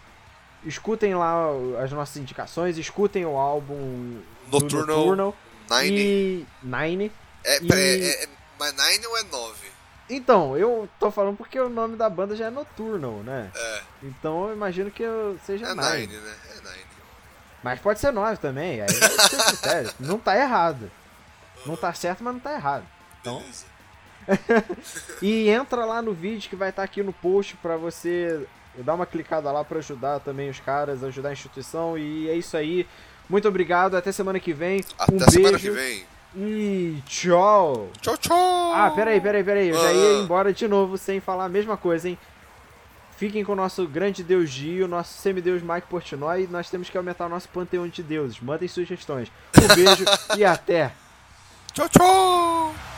[0.65, 1.47] Escutem lá
[1.83, 5.37] as nossas indicações, escutem o álbum do Nocturnal Nocturnal
[5.71, 5.99] Nine.
[6.01, 7.13] e Nine.
[7.45, 8.29] É, e- peraí, é, é,
[8.59, 9.67] mas Nine ou é 9?
[10.09, 13.51] Então, eu tô falando porque o nome da banda já é Nocturnal, né?
[13.55, 15.03] É, Então eu imagino que
[15.45, 16.07] seja é Nine.
[16.07, 16.35] Nine, né?
[16.51, 16.86] É Nine.
[17.63, 19.91] Mas pode ser 9 também, aí ser critério.
[20.01, 20.91] Não tá errado.
[21.65, 22.85] Não tá certo, mas não tá errado.
[23.21, 23.43] Então.
[25.23, 28.47] E entra lá no vídeo que vai estar aqui no post pra você
[28.79, 31.97] dar uma clicada lá pra ajudar também os caras, ajudar a instituição.
[31.99, 32.87] E é isso aí.
[33.29, 34.85] Muito obrigado, até semana que vem.
[34.99, 36.05] Até um semana beijo que vem.
[36.37, 37.89] e tchau.
[38.01, 38.73] Tchau, tchau!
[38.75, 39.69] Ah, peraí, peraí, peraí.
[39.69, 39.93] Eu já Ah.
[39.93, 42.19] ia embora de novo sem falar a mesma coisa, hein?
[43.17, 46.45] Fiquem com o nosso grande deus Gio, nosso semideus Mike Portnoy.
[46.45, 48.41] E nós temos que aumentar o nosso panteão de deuses.
[48.41, 49.33] Mandem sugestões.
[49.57, 50.05] Um beijo
[50.37, 50.93] e até.
[51.73, 52.96] Tchau, tchau!